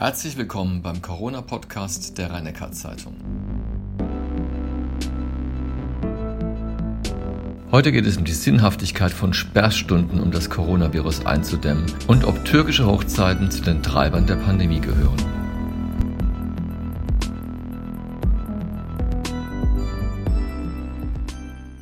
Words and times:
Herzlich 0.00 0.38
willkommen 0.38 0.80
beim 0.80 1.02
Corona-Podcast 1.02 2.16
der 2.16 2.30
rhein 2.30 2.50
zeitung 2.72 3.16
Heute 7.70 7.92
geht 7.92 8.06
es 8.06 8.16
um 8.16 8.24
die 8.24 8.32
Sinnhaftigkeit 8.32 9.10
von 9.10 9.34
Sperrstunden, 9.34 10.18
um 10.18 10.30
das 10.30 10.48
Coronavirus 10.48 11.26
einzudämmen 11.26 11.84
und 12.08 12.24
ob 12.24 12.42
türkische 12.46 12.86
Hochzeiten 12.86 13.50
zu 13.50 13.62
den 13.62 13.82
Treibern 13.82 14.26
der 14.26 14.36
Pandemie 14.36 14.80
gehören. 14.80 15.18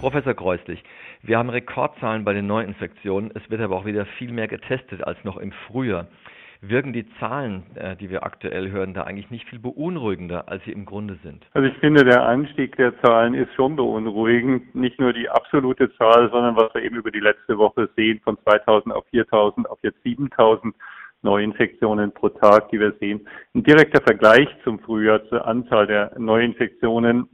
Professor 0.00 0.34
Kreuslich, 0.34 0.82
wir 1.22 1.38
haben 1.38 1.50
Rekordzahlen 1.50 2.24
bei 2.24 2.32
den 2.32 2.48
Neuinfektionen. 2.48 3.30
Es 3.36 3.48
wird 3.48 3.60
aber 3.60 3.76
auch 3.76 3.84
wieder 3.84 4.06
viel 4.18 4.32
mehr 4.32 4.48
getestet 4.48 5.04
als 5.04 5.22
noch 5.22 5.36
im 5.36 5.52
Frühjahr. 5.68 6.08
Wirken 6.60 6.92
die 6.92 7.06
Zahlen, 7.20 7.62
äh, 7.76 7.94
die 7.94 8.10
wir 8.10 8.24
aktuell 8.24 8.70
hören, 8.70 8.92
da 8.92 9.04
eigentlich 9.04 9.30
nicht 9.30 9.48
viel 9.48 9.60
beunruhigender, 9.60 10.48
als 10.48 10.64
sie 10.64 10.72
im 10.72 10.86
Grunde 10.86 11.16
sind? 11.22 11.46
Also 11.52 11.68
ich 11.68 11.76
finde, 11.78 12.04
der 12.04 12.26
Anstieg 12.26 12.76
der 12.76 13.00
Zahlen 13.00 13.34
ist 13.34 13.54
schon 13.54 13.76
beunruhigend. 13.76 14.74
Nicht 14.74 14.98
nur 14.98 15.12
die 15.12 15.28
absolute 15.28 15.94
Zahl, 15.96 16.28
sondern 16.30 16.56
was 16.56 16.74
wir 16.74 16.82
eben 16.82 16.96
über 16.96 17.12
die 17.12 17.20
letzte 17.20 17.58
Woche 17.58 17.88
sehen, 17.94 18.20
von 18.24 18.36
2000 18.42 18.92
auf 18.92 19.04
4000 19.10 19.70
auf 19.70 19.78
jetzt 19.82 20.02
7000 20.02 20.74
Neuinfektionen 21.22 22.12
pro 22.12 22.28
Tag, 22.28 22.70
die 22.70 22.80
wir 22.80 22.92
sehen. 23.00 23.26
Ein 23.54 23.62
direkter 23.62 24.02
Vergleich 24.02 24.48
zum 24.64 24.78
Frühjahr 24.80 25.24
zur 25.28 25.46
Anzahl 25.46 25.86
der 25.86 26.12
Neuinfektionen 26.18 27.28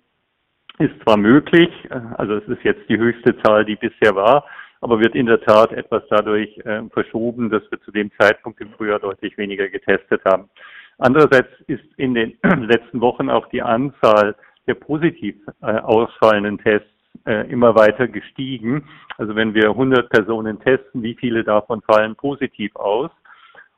ist 0.79 0.95
zwar 1.03 1.17
möglich, 1.17 1.71
also 2.17 2.35
es 2.35 2.49
ist 2.49 2.65
jetzt 2.65 2.89
die 2.89 2.99
höchste 2.99 3.37
Zahl, 3.43 3.65
die 3.65 3.77
bisher 3.77 4.15
war, 4.17 4.45
aber 4.85 5.01
wird 5.01 5.15
in 5.15 5.25
der 5.25 5.41
Tat 5.41 5.73
etwas 5.73 6.03
dadurch 6.11 6.59
äh, 6.59 6.83
verschoben, 6.93 7.49
dass 7.49 7.63
wir 7.71 7.81
zu 7.81 7.91
dem 7.91 8.11
Zeitpunkt 8.21 8.61
im 8.61 8.69
Frühjahr 8.73 8.99
deutlich 8.99 9.39
weniger 9.39 9.67
getestet 9.71 10.21
haben. 10.27 10.51
Andererseits 10.99 11.49
ist 11.69 11.87
in 11.97 12.13
den 12.13 12.37
letzten 12.69 13.01
Wochen 13.01 13.31
auch 13.31 13.49
die 13.49 13.63
Anzahl 13.63 14.37
der 14.67 14.75
positiv 14.75 15.37
äh, 15.63 15.79
ausfallenden 15.79 16.59
Tests 16.59 16.87
äh, 17.25 17.51
immer 17.51 17.75
weiter 17.75 18.09
gestiegen. 18.09 18.87
Also 19.17 19.35
wenn 19.35 19.55
wir 19.55 19.71
100 19.71 20.11
Personen 20.11 20.61
testen, 20.61 21.03
wie 21.03 21.15
viele 21.15 21.45
davon 21.45 21.81
fallen 21.81 22.15
positiv 22.15 22.77
aus? 22.77 23.11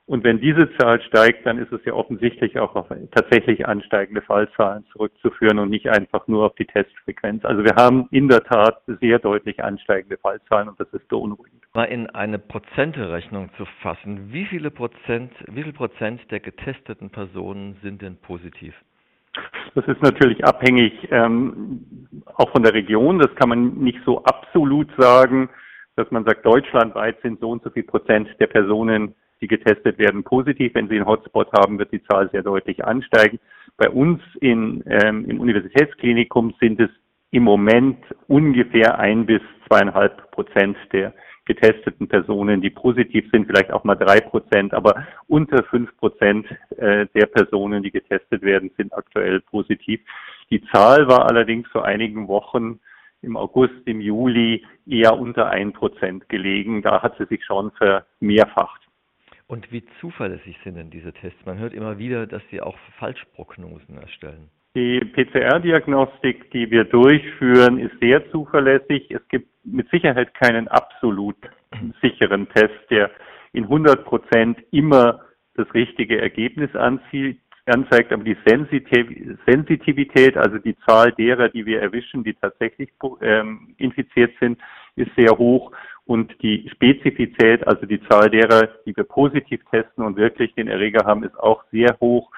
Und 0.08 0.22
wenn 0.22 0.40
diese 0.40 0.70
Zahl 0.76 1.00
steigt, 1.02 1.44
dann 1.46 1.58
ist 1.58 1.72
es 1.72 1.84
ja 1.84 1.92
offensichtlich 1.92 2.60
auch 2.60 2.76
auf 2.76 2.86
tatsächlich 3.10 3.66
ansteigende 3.66 4.22
Fallzahlen 4.22 4.84
zurückzuführen 4.92 5.58
und 5.58 5.68
nicht 5.68 5.88
einfach 5.88 6.28
nur 6.28 6.46
auf 6.46 6.54
die 6.54 6.64
Testfrequenz. 6.64 7.44
Also 7.44 7.64
wir 7.64 7.74
haben 7.74 8.06
in 8.12 8.28
der 8.28 8.44
Tat 8.44 8.80
sehr 8.86 9.18
deutlich 9.18 9.64
ansteigende 9.64 10.16
Fallzahlen 10.16 10.68
und 10.68 10.78
das 10.78 10.86
ist 10.92 11.08
beunruhigend. 11.08 11.60
Mal 11.74 11.86
in 11.86 12.08
eine 12.10 12.38
Prozenterechnung 12.38 13.50
zu 13.56 13.64
fassen, 13.82 14.32
wie 14.32 14.44
viele 14.44 14.70
Prozent, 14.70 15.32
wie 15.48 15.64
viel 15.64 15.72
Prozent 15.72 16.20
der 16.30 16.38
getesteten 16.38 17.10
Personen 17.10 17.76
sind 17.82 18.00
denn 18.00 18.16
positiv? 18.16 18.74
Das 19.74 19.86
ist 19.88 20.00
natürlich 20.02 20.44
abhängig 20.44 20.92
ähm, 21.10 21.84
auch 22.36 22.50
von 22.52 22.62
der 22.62 22.74
Region. 22.74 23.18
Das 23.18 23.34
kann 23.34 23.48
man 23.48 23.74
nicht 23.74 23.98
so 24.06 24.22
absolut 24.22 24.88
sagen, 24.96 25.50
dass 25.96 26.08
man 26.12 26.24
sagt, 26.24 26.46
deutschlandweit 26.46 27.20
sind 27.22 27.40
so 27.40 27.50
und 27.50 27.64
so 27.64 27.70
viel 27.70 27.82
Prozent 27.82 28.28
der 28.38 28.46
Personen 28.46 29.14
die 29.40 29.48
getestet 29.48 29.98
werden, 29.98 30.24
positiv. 30.24 30.74
Wenn 30.74 30.88
sie 30.88 30.96
einen 30.96 31.06
Hotspot 31.06 31.52
haben, 31.52 31.78
wird 31.78 31.92
die 31.92 32.02
Zahl 32.04 32.30
sehr 32.30 32.42
deutlich 32.42 32.84
ansteigen. 32.84 33.38
Bei 33.76 33.90
uns 33.90 34.20
in, 34.40 34.82
ähm, 34.86 35.28
im 35.28 35.40
Universitätsklinikum 35.40 36.54
sind 36.60 36.80
es 36.80 36.90
im 37.30 37.42
Moment 37.42 37.98
ungefähr 38.28 38.98
ein 38.98 39.26
bis 39.26 39.42
zweieinhalb 39.66 40.30
Prozent 40.30 40.76
der 40.92 41.12
getesteten 41.44 42.08
Personen, 42.08 42.60
die 42.60 42.70
positiv 42.70 43.24
sind, 43.30 43.46
vielleicht 43.46 43.72
auch 43.72 43.84
mal 43.84 43.94
drei 43.94 44.20
Prozent, 44.20 44.74
aber 44.74 45.06
unter 45.28 45.62
fünf 45.64 45.96
Prozent 45.96 46.46
äh, 46.76 47.06
der 47.14 47.26
Personen, 47.26 47.82
die 47.82 47.92
getestet 47.92 48.42
werden, 48.42 48.70
sind 48.76 48.92
aktuell 48.92 49.40
positiv. 49.40 50.00
Die 50.50 50.62
Zahl 50.72 51.08
war 51.08 51.28
allerdings 51.28 51.68
vor 51.68 51.84
einigen 51.84 52.28
Wochen 52.28 52.80
im 53.22 53.36
August, 53.36 53.74
im 53.86 54.00
Juli 54.00 54.64
eher 54.86 55.18
unter 55.18 55.48
ein 55.48 55.72
Prozent 55.72 56.28
gelegen. 56.28 56.82
Da 56.82 57.02
hat 57.02 57.16
sie 57.18 57.26
sich 57.26 57.44
schon 57.44 57.70
vermehrfacht. 57.72 58.85
Und 59.48 59.70
wie 59.70 59.84
zuverlässig 60.00 60.56
sind 60.64 60.76
denn 60.76 60.90
diese 60.90 61.12
Tests? 61.12 61.38
Man 61.46 61.58
hört 61.58 61.72
immer 61.72 61.98
wieder, 61.98 62.26
dass 62.26 62.42
sie 62.50 62.60
auch 62.60 62.76
Falschprognosen 62.98 63.96
erstellen. 63.98 64.50
Die 64.74 65.00
PCR-Diagnostik, 65.00 66.50
die 66.50 66.70
wir 66.70 66.84
durchführen, 66.84 67.78
ist 67.78 67.98
sehr 68.00 68.30
zuverlässig. 68.30 69.10
Es 69.10 69.26
gibt 69.28 69.48
mit 69.64 69.88
Sicherheit 69.90 70.34
keinen 70.34 70.68
absolut 70.68 71.36
sicheren 72.02 72.48
Test, 72.50 72.74
der 72.90 73.10
in 73.52 73.64
100 73.64 74.04
Prozent 74.04 74.58
immer 74.72 75.20
das 75.54 75.72
richtige 75.72 76.20
Ergebnis 76.20 76.74
anzeigt, 76.76 78.12
aber 78.12 78.24
die 78.24 78.36
Sensitivität, 78.44 80.36
also 80.36 80.58
die 80.58 80.76
Zahl 80.86 81.12
derer, 81.12 81.48
die 81.48 81.64
wir 81.64 81.80
erwischen, 81.80 82.22
die 82.22 82.34
tatsächlich 82.34 82.90
ähm, 83.22 83.74
infiziert 83.78 84.34
sind, 84.40 84.58
ist 84.96 85.14
sehr 85.16 85.38
hoch 85.38 85.72
und 86.06 86.40
die 86.42 86.68
Spezifität, 86.70 87.66
also 87.66 87.84
die 87.84 88.00
Zahl 88.08 88.30
derer, 88.30 88.68
die 88.86 88.96
wir 88.96 89.04
positiv 89.04 89.60
testen 89.70 90.04
und 90.04 90.16
wirklich 90.16 90.54
den 90.54 90.68
Erreger 90.68 91.04
haben, 91.04 91.24
ist 91.24 91.38
auch 91.38 91.64
sehr 91.72 91.96
hoch, 92.00 92.30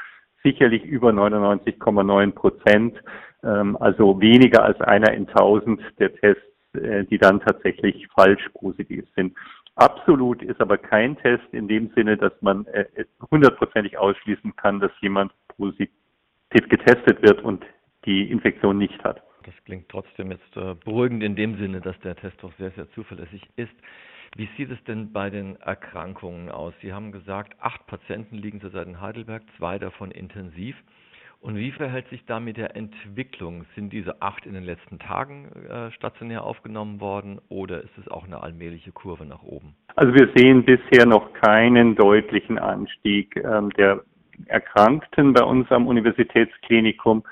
sicherlich 0.42 0.84
über 0.84 1.10
99,9 1.10 2.32
Prozent, 2.32 2.96
ähm, 3.44 3.76
also 3.78 4.20
weniger 4.20 4.64
als 4.64 4.80
einer 4.80 5.12
in 5.12 5.26
tausend 5.26 5.80
der 5.98 6.14
Tests, 6.14 6.42
äh, 6.72 7.04
die 7.04 7.18
dann 7.18 7.40
tatsächlich 7.40 8.08
falsch 8.14 8.48
positiv 8.54 9.04
sind. 9.14 9.36
Absolut 9.74 10.42
ist 10.42 10.60
aber 10.60 10.78
kein 10.78 11.16
Test 11.18 11.44
in 11.52 11.68
dem 11.68 11.90
Sinne, 11.94 12.16
dass 12.16 12.32
man 12.40 12.66
äh, 12.66 12.86
hundertprozentig 13.30 13.98
ausschließen 13.98 14.56
kann, 14.56 14.80
dass 14.80 14.90
jemand 15.00 15.32
positiv 15.56 15.90
getestet 16.50 17.22
wird 17.22 17.44
und 17.44 17.64
die 18.06 18.30
Infektion 18.30 18.78
nicht 18.78 19.04
hat. 19.04 19.22
Das 19.48 19.64
klingt 19.64 19.88
trotzdem 19.88 20.30
jetzt 20.30 20.56
äh, 20.56 20.74
beruhigend 20.84 21.22
in 21.22 21.34
dem 21.34 21.56
Sinne, 21.56 21.80
dass 21.80 21.98
der 22.00 22.14
Test 22.16 22.36
doch 22.42 22.52
sehr, 22.58 22.70
sehr 22.72 22.90
zuverlässig 22.90 23.40
ist. 23.56 23.72
Wie 24.36 24.46
sieht 24.58 24.70
es 24.70 24.82
denn 24.84 25.10
bei 25.10 25.30
den 25.30 25.56
Erkrankungen 25.56 26.50
aus? 26.50 26.74
Sie 26.82 26.92
haben 26.92 27.12
gesagt, 27.12 27.56
acht 27.58 27.86
Patienten 27.86 28.36
liegen 28.36 28.60
zurzeit 28.60 28.86
in 28.86 29.00
Heidelberg, 29.00 29.42
zwei 29.56 29.78
davon 29.78 30.10
intensiv. 30.10 30.76
Und 31.40 31.56
wie 31.56 31.70
verhält 31.70 32.06
sich 32.10 32.26
da 32.26 32.40
mit 32.40 32.58
der 32.58 32.76
Entwicklung? 32.76 33.64
Sind 33.74 33.90
diese 33.90 34.20
acht 34.20 34.44
in 34.44 34.52
den 34.52 34.64
letzten 34.64 34.98
Tagen 34.98 35.46
äh, 35.70 35.90
stationär 35.92 36.44
aufgenommen 36.44 37.00
worden 37.00 37.40
oder 37.48 37.80
ist 37.80 37.96
es 37.96 38.08
auch 38.08 38.24
eine 38.24 38.42
allmähliche 38.42 38.92
Kurve 38.92 39.24
nach 39.24 39.42
oben? 39.42 39.74
Also 39.96 40.12
wir 40.12 40.30
sehen 40.34 40.62
bisher 40.62 41.06
noch 41.06 41.32
keinen 41.32 41.94
deutlichen 41.94 42.58
Anstieg 42.58 43.34
ähm, 43.36 43.70
der 43.78 44.02
Erkrankten 44.44 45.32
bei 45.32 45.42
uns 45.42 45.70
am 45.70 45.86
Universitätsklinikum. 45.86 47.24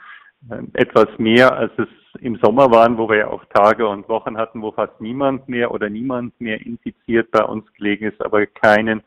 Ähm, 0.51 0.71
etwas 0.75 1.09
mehr 1.19 1.57
als 1.57 1.73
es 1.77 1.89
im 2.21 2.37
Sommer 2.37 2.71
waren, 2.71 2.99
wo 2.99 3.09
wir 3.09 3.17
ja 3.17 3.29
auch 3.29 3.45
Tage 3.47 3.87
und 3.87 4.09
Wochen 4.09 4.37
hatten, 4.37 4.63
wo 4.63 4.73
fast 4.73 5.01
niemand 5.01 5.49
mehr 5.49 5.71
oder 5.71 5.89
niemand 5.89 6.39
mehr 6.41 6.65
infiziert 6.65 7.31
bei 7.31 7.43
uns 7.43 7.71
gelegen 7.75 8.07
ist, 8.07 8.25
aber 8.25 8.47
keinen 8.47 9.03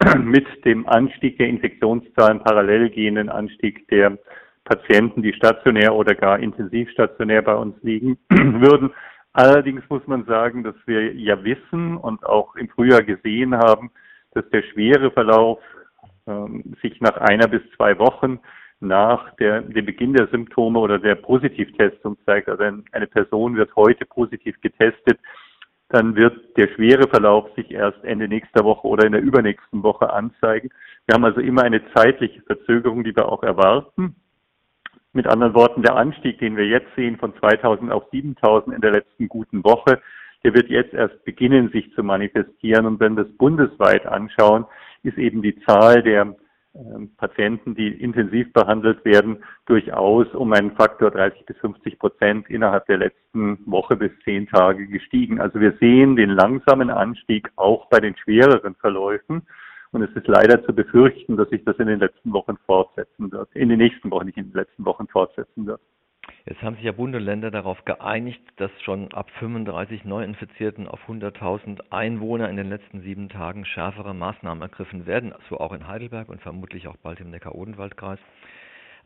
mit 0.18 0.46
dem 0.64 0.88
Anstieg 0.88 1.38
der 1.38 1.48
Infektionszahlen 1.48 2.42
parallel 2.42 2.90
gehenden 2.90 3.28
Anstieg 3.28 3.86
der 3.88 4.18
Patienten, 4.64 5.22
die 5.22 5.32
stationär 5.32 5.94
oder 5.94 6.14
gar 6.14 6.38
intensivstationär 6.38 7.42
bei 7.42 7.54
uns 7.54 7.74
liegen 7.82 8.18
würden. 8.28 8.90
Allerdings 9.32 9.82
muss 9.88 10.06
man 10.06 10.24
sagen, 10.24 10.64
dass 10.64 10.74
wir 10.86 11.12
ja 11.14 11.42
wissen 11.44 11.96
und 11.96 12.24
auch 12.26 12.56
im 12.56 12.68
Frühjahr 12.68 13.02
gesehen 13.02 13.56
haben, 13.56 13.90
dass 14.32 14.48
der 14.50 14.62
schwere 14.62 15.10
Verlauf 15.10 15.60
ähm, 16.26 16.76
sich 16.82 17.00
nach 17.00 17.16
einer 17.16 17.48
bis 17.48 17.62
zwei 17.76 17.98
Wochen 17.98 18.40
nach 18.80 19.34
der, 19.36 19.60
dem 19.60 19.86
Beginn 19.86 20.14
der 20.14 20.28
Symptome 20.28 20.78
oder 20.78 20.98
der 20.98 21.14
Positivtestung 21.14 22.16
zeigt. 22.24 22.48
Also 22.48 22.64
eine 22.64 23.06
Person 23.06 23.56
wird 23.56 23.76
heute 23.76 24.06
positiv 24.06 24.60
getestet, 24.60 25.18
dann 25.90 26.14
wird 26.14 26.56
der 26.56 26.68
schwere 26.68 27.08
Verlauf 27.08 27.50
sich 27.56 27.70
erst 27.70 28.02
Ende 28.04 28.28
nächster 28.28 28.64
Woche 28.64 28.86
oder 28.86 29.06
in 29.06 29.12
der 29.12 29.22
übernächsten 29.22 29.82
Woche 29.82 30.10
anzeigen. 30.10 30.70
Wir 31.06 31.14
haben 31.14 31.24
also 31.24 31.40
immer 31.40 31.62
eine 31.62 31.82
zeitliche 31.92 32.40
Verzögerung, 32.42 33.02
die 33.02 33.14
wir 33.14 33.30
auch 33.30 33.42
erwarten. 33.42 34.14
Mit 35.12 35.26
anderen 35.26 35.54
Worten, 35.54 35.82
der 35.82 35.96
Anstieg, 35.96 36.38
den 36.38 36.56
wir 36.56 36.66
jetzt 36.66 36.94
sehen 36.94 37.18
von 37.18 37.34
2000 37.36 37.90
auf 37.90 38.04
7000 38.12 38.76
in 38.76 38.80
der 38.80 38.92
letzten 38.92 39.28
guten 39.28 39.64
Woche, 39.64 40.00
der 40.44 40.54
wird 40.54 40.70
jetzt 40.70 40.94
erst 40.94 41.24
beginnen, 41.24 41.70
sich 41.70 41.92
zu 41.94 42.04
manifestieren. 42.04 42.86
Und 42.86 43.00
wenn 43.00 43.16
wir 43.16 43.24
das 43.24 43.36
bundesweit 43.36 44.06
anschauen, 44.06 44.66
ist 45.02 45.18
eben 45.18 45.42
die 45.42 45.58
Zahl 45.64 46.04
der 46.04 46.36
Patienten, 47.16 47.74
die 47.74 47.88
intensiv 47.88 48.52
behandelt 48.52 49.04
werden, 49.04 49.42
durchaus 49.66 50.28
um 50.34 50.52
einen 50.52 50.70
Faktor 50.72 51.10
30 51.10 51.44
bis 51.44 51.56
50 51.58 51.98
Prozent 51.98 52.48
innerhalb 52.48 52.86
der 52.86 52.98
letzten 52.98 53.58
Woche 53.66 53.96
bis 53.96 54.12
zehn 54.24 54.46
Tage 54.46 54.86
gestiegen. 54.86 55.40
Also 55.40 55.60
wir 55.60 55.76
sehen 55.80 56.14
den 56.14 56.30
langsamen 56.30 56.90
Anstieg 56.90 57.50
auch 57.56 57.86
bei 57.88 57.98
den 57.98 58.16
schwereren 58.16 58.76
Verläufen. 58.76 59.42
Und 59.92 60.02
es 60.02 60.10
ist 60.14 60.28
leider 60.28 60.64
zu 60.64 60.72
befürchten, 60.72 61.36
dass 61.36 61.48
sich 61.48 61.64
das 61.64 61.76
in 61.78 61.88
den 61.88 61.98
letzten 61.98 62.32
Wochen 62.32 62.56
fortsetzen 62.66 63.32
wird. 63.32 63.48
In 63.56 63.68
den 63.68 63.78
nächsten 63.78 64.08
Wochen, 64.12 64.26
nicht 64.26 64.38
in 64.38 64.50
den 64.50 64.54
letzten 64.54 64.84
Wochen 64.84 65.08
fortsetzen 65.08 65.66
wird. 65.66 65.80
Jetzt 66.46 66.62
haben 66.62 66.74
sich 66.74 66.84
ja 66.84 66.92
Bund 66.92 67.14
und 67.14 67.22
Länder 67.22 67.50
darauf 67.50 67.84
geeinigt, 67.84 68.42
dass 68.56 68.70
schon 68.82 69.12
ab 69.12 69.30
35 69.38 70.04
Neuinfizierten 70.04 70.88
auf 70.88 71.00
100.000 71.08 71.80
Einwohner 71.90 72.48
in 72.48 72.56
den 72.56 72.68
letzten 72.68 73.02
sieben 73.02 73.28
Tagen 73.28 73.64
schärfere 73.64 74.14
Maßnahmen 74.14 74.62
ergriffen 74.62 75.06
werden, 75.06 75.34
so 75.48 75.58
auch 75.58 75.72
in 75.72 75.86
Heidelberg 75.86 76.28
und 76.28 76.40
vermutlich 76.40 76.88
auch 76.88 76.96
bald 76.96 77.20
im 77.20 77.30
Neckar-Odenwald-Kreis. 77.30 78.18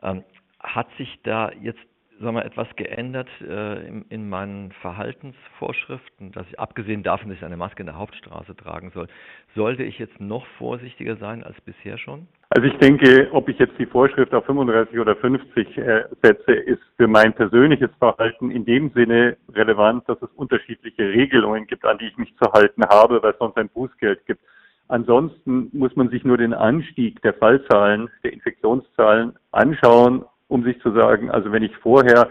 Ähm, 0.02 0.24
hat 0.58 0.88
sich 0.96 1.20
da 1.22 1.50
jetzt 1.60 1.84
sagen 2.20 2.36
wir, 2.36 2.44
etwas 2.44 2.68
geändert 2.76 3.28
äh, 3.40 3.86
in, 3.86 4.04
in, 4.08 4.28
meinen 4.28 4.72
Verhaltensvorschriften, 4.80 6.32
dass 6.32 6.46
ich 6.48 6.58
abgesehen 6.58 7.02
davon, 7.02 7.28
dass 7.28 7.38
ich 7.38 7.44
eine 7.44 7.56
Maske 7.56 7.82
in 7.82 7.86
der 7.86 7.98
Hauptstraße 7.98 8.56
tragen 8.56 8.90
soll, 8.94 9.08
sollte 9.54 9.82
ich 9.82 9.98
jetzt 9.98 10.20
noch 10.20 10.46
vorsichtiger 10.58 11.16
sein 11.16 11.42
als 11.42 11.60
bisher 11.62 11.98
schon? 11.98 12.26
Also 12.50 12.68
ich 12.68 12.76
denke, 12.78 13.28
ob 13.32 13.48
ich 13.48 13.58
jetzt 13.58 13.78
die 13.78 13.86
Vorschrift 13.86 14.32
auf 14.34 14.44
35 14.46 14.98
oder 14.98 15.16
50 15.16 15.78
äh, 15.78 16.04
setze, 16.22 16.52
ist 16.52 16.82
für 16.96 17.08
mein 17.08 17.32
persönliches 17.32 17.90
Verhalten 17.98 18.50
in 18.50 18.64
dem 18.64 18.90
Sinne 18.90 19.36
relevant, 19.52 20.08
dass 20.08 20.20
es 20.22 20.30
unterschiedliche 20.36 21.08
Regelungen 21.08 21.66
gibt, 21.66 21.84
an 21.84 21.98
die 21.98 22.06
ich 22.06 22.16
mich 22.16 22.34
zu 22.36 22.52
halten 22.52 22.84
habe, 22.84 23.22
weil 23.22 23.32
es 23.32 23.38
sonst 23.38 23.56
ein 23.56 23.68
Bußgeld 23.68 24.24
gibt. 24.26 24.40
Ansonsten 24.86 25.70
muss 25.72 25.96
man 25.96 26.10
sich 26.10 26.24
nur 26.24 26.36
den 26.36 26.52
Anstieg 26.52 27.20
der 27.22 27.34
Fallzahlen, 27.34 28.10
der 28.22 28.34
Infektionszahlen 28.34 29.32
anschauen 29.50 30.24
um 30.48 30.64
sich 30.64 30.80
zu 30.80 30.92
sagen, 30.92 31.30
also 31.30 31.52
wenn 31.52 31.62
ich 31.62 31.76
vorher 31.78 32.30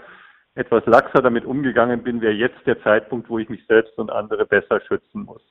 etwas 0.55 0.85
laxer 0.85 1.21
damit 1.21 1.45
umgegangen 1.45 2.03
bin, 2.03 2.21
wäre 2.21 2.33
jetzt 2.33 2.65
der 2.65 2.81
Zeitpunkt, 2.83 3.29
wo 3.29 3.39
ich 3.39 3.49
mich 3.49 3.65
selbst 3.67 3.97
und 3.97 4.11
andere 4.11 4.45
besser 4.45 4.79
schützen 4.81 5.23
muss. 5.23 5.41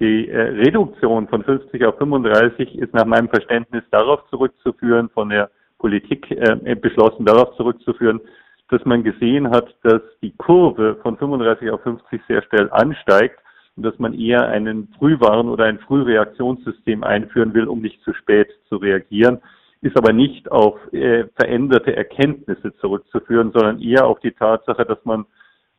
Die 0.00 0.28
äh, 0.28 0.40
Reduktion 0.40 1.28
von 1.28 1.44
50 1.44 1.84
auf 1.84 1.96
35 1.98 2.76
ist 2.76 2.92
nach 2.92 3.04
meinem 3.04 3.28
Verständnis 3.28 3.84
darauf 3.90 4.28
zurückzuführen, 4.30 5.08
von 5.10 5.28
der 5.28 5.50
Politik 5.78 6.30
äh, 6.30 6.74
beschlossen, 6.74 7.24
darauf 7.24 7.54
zurückzuführen, 7.56 8.20
dass 8.68 8.84
man 8.84 9.04
gesehen 9.04 9.50
hat, 9.50 9.74
dass 9.82 10.00
die 10.22 10.34
Kurve 10.36 10.96
von 11.02 11.16
35 11.16 11.70
auf 11.70 11.82
50 11.82 12.20
sehr 12.26 12.42
schnell 12.42 12.68
ansteigt 12.72 13.38
und 13.76 13.84
dass 13.84 13.98
man 13.98 14.14
eher 14.14 14.48
einen 14.48 14.88
Frühwarn- 14.98 15.48
oder 15.48 15.66
ein 15.66 15.78
Frühreaktionssystem 15.78 17.04
einführen 17.04 17.54
will, 17.54 17.68
um 17.68 17.80
nicht 17.80 18.02
zu 18.02 18.12
spät 18.14 18.48
zu 18.68 18.76
reagieren 18.76 19.40
ist 19.82 19.96
aber 19.98 20.12
nicht 20.12 20.50
auf 20.50 20.76
äh, 20.92 21.24
veränderte 21.34 21.94
Erkenntnisse 21.94 22.74
zurückzuführen, 22.76 23.52
sondern 23.52 23.80
eher 23.80 24.06
auf 24.06 24.20
die 24.20 24.30
Tatsache, 24.30 24.86
dass 24.86 25.04
man 25.04 25.26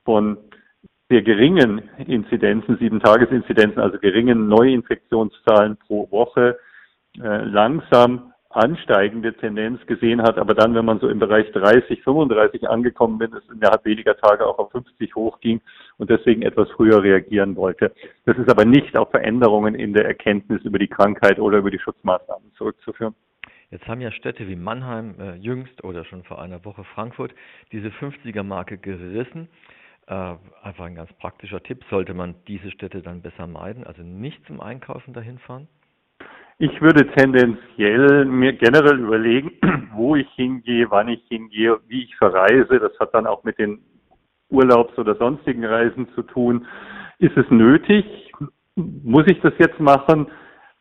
von 0.06 0.38
sehr 1.10 1.22
geringen 1.22 1.90
Inzidenzen, 2.06 2.78
sieben 2.78 3.00
Tagesinzidenzen, 3.00 3.82
also 3.82 3.98
geringen 4.00 4.48
Neuinfektionszahlen 4.48 5.78
pro 5.78 6.10
Woche, 6.12 6.60
äh, 7.22 7.44
langsam 7.44 8.34
ansteigende 8.50 9.34
Tendenz 9.34 9.84
gesehen 9.88 10.22
hat, 10.22 10.38
aber 10.38 10.54
dann, 10.54 10.76
wenn 10.76 10.86
man 10.86 11.00
so 11.00 11.10
im 11.10 11.20
Bereich 11.20 11.52
30, 11.52 12.04
35 12.04 12.70
angekommen 12.70 13.18
bin, 13.18 13.34
es 13.34 13.44
innerhalb 13.52 13.84
weniger 13.86 14.16
Tage 14.16 14.46
auch 14.46 14.60
auf 14.60 14.72
50 14.72 15.16
hochging 15.16 15.60
und 15.98 16.10
deswegen 16.10 16.44
etwas 16.44 16.70
früher 16.72 17.02
reagieren 17.02 17.56
wollte. 17.56 17.92
Das 18.26 18.38
ist 18.38 18.50
aber 18.50 18.66
nicht 18.66 18.96
auf 18.96 19.10
Veränderungen 19.10 19.74
in 19.74 19.94
der 19.94 20.06
Erkenntnis 20.06 20.62
über 20.64 20.78
die 20.78 20.88
Krankheit 20.88 21.40
oder 21.40 21.58
über 21.58 21.72
die 21.72 21.80
Schutzmaßnahmen 21.80 22.52
zurückzuführen. 22.56 23.16
Jetzt 23.74 23.88
haben 23.88 24.02
ja 24.02 24.12
Städte 24.12 24.48
wie 24.48 24.56
Mannheim 24.56 25.16
äh, 25.20 25.34
jüngst 25.34 25.84
oder 25.84 26.06
schon 26.06 26.22
vor 26.26 26.40
einer 26.40 26.64
Woche 26.64 26.84
Frankfurt 26.84 27.34
diese 27.72 27.88
50er-Marke 27.88 28.78
gerissen. 28.78 29.50
Äh, 30.06 30.36
einfach 30.62 30.86
ein 30.86 30.94
ganz 30.94 31.12
praktischer 31.14 31.64
Tipp. 31.64 31.84
Sollte 31.90 32.14
man 32.14 32.36
diese 32.48 32.70
Städte 32.70 33.02
dann 33.02 33.24
besser 33.24 33.48
meiden, 33.48 33.84
also 33.84 34.04
nicht 34.04 34.46
zum 34.46 34.62
Einkaufen 34.62 35.16
dahin 35.16 35.40
fahren? 35.40 35.68
Ich 36.60 36.82
würde 36.82 37.08
tendenziell 37.14 38.26
mir 38.26 38.54
generell 38.54 39.00
überlegen, 39.00 39.54
wo 39.96 40.16
ich 40.16 40.30
hingehe, 40.36 40.92
wann 40.92 41.08
ich 41.08 41.24
hingehe, 41.28 41.80
wie 41.88 42.04
ich 42.04 42.16
verreise. 42.18 42.80
Das 42.80 42.92
hat 43.00 43.12
dann 43.16 43.26
auch 43.26 43.44
mit 43.44 43.58
den 43.58 43.80
Urlaubs- 44.52 45.00
oder 45.00 45.16
sonstigen 45.16 45.66
Reisen 45.66 46.08
zu 46.14 46.22
tun. 46.22 46.68
Ist 47.18 47.36
es 47.36 47.50
nötig? 47.50 48.06
Muss 48.76 49.26
ich 49.26 49.42
das 49.42 49.54
jetzt 49.58 49.80
machen? 49.80 50.28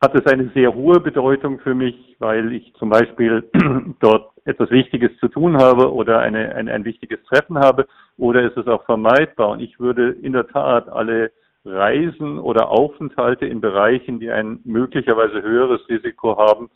Hat 0.02 0.16
es 0.16 0.26
eine 0.26 0.50
sehr 0.52 0.74
hohe 0.74 0.98
Bedeutung 0.98 1.60
für 1.60 1.74
mich, 1.74 2.16
weil 2.18 2.52
ich 2.52 2.74
zum 2.74 2.90
Beispiel 2.90 3.48
dort 4.00 4.32
etwas 4.44 4.70
Wichtiges 4.70 5.16
zu 5.18 5.28
tun 5.28 5.56
habe 5.56 5.92
oder 5.92 6.18
eine, 6.18 6.56
ein, 6.56 6.68
ein 6.68 6.84
wichtiges 6.84 7.22
Treffen 7.22 7.56
habe 7.56 7.86
oder 8.18 8.42
ist 8.42 8.56
es 8.56 8.66
auch 8.66 8.84
vermeidbar? 8.84 9.50
Und 9.50 9.60
ich 9.60 9.78
würde 9.78 10.10
in 10.10 10.32
der 10.32 10.48
Tat 10.48 10.88
alle 10.88 11.30
Reisen 11.64 12.40
oder 12.40 12.68
Aufenthalte 12.68 13.46
in 13.46 13.60
Bereichen, 13.60 14.18
die 14.18 14.32
ein 14.32 14.58
möglicherweise 14.64 15.40
höheres 15.40 15.88
Risiko 15.88 16.36
haben, 16.36 16.68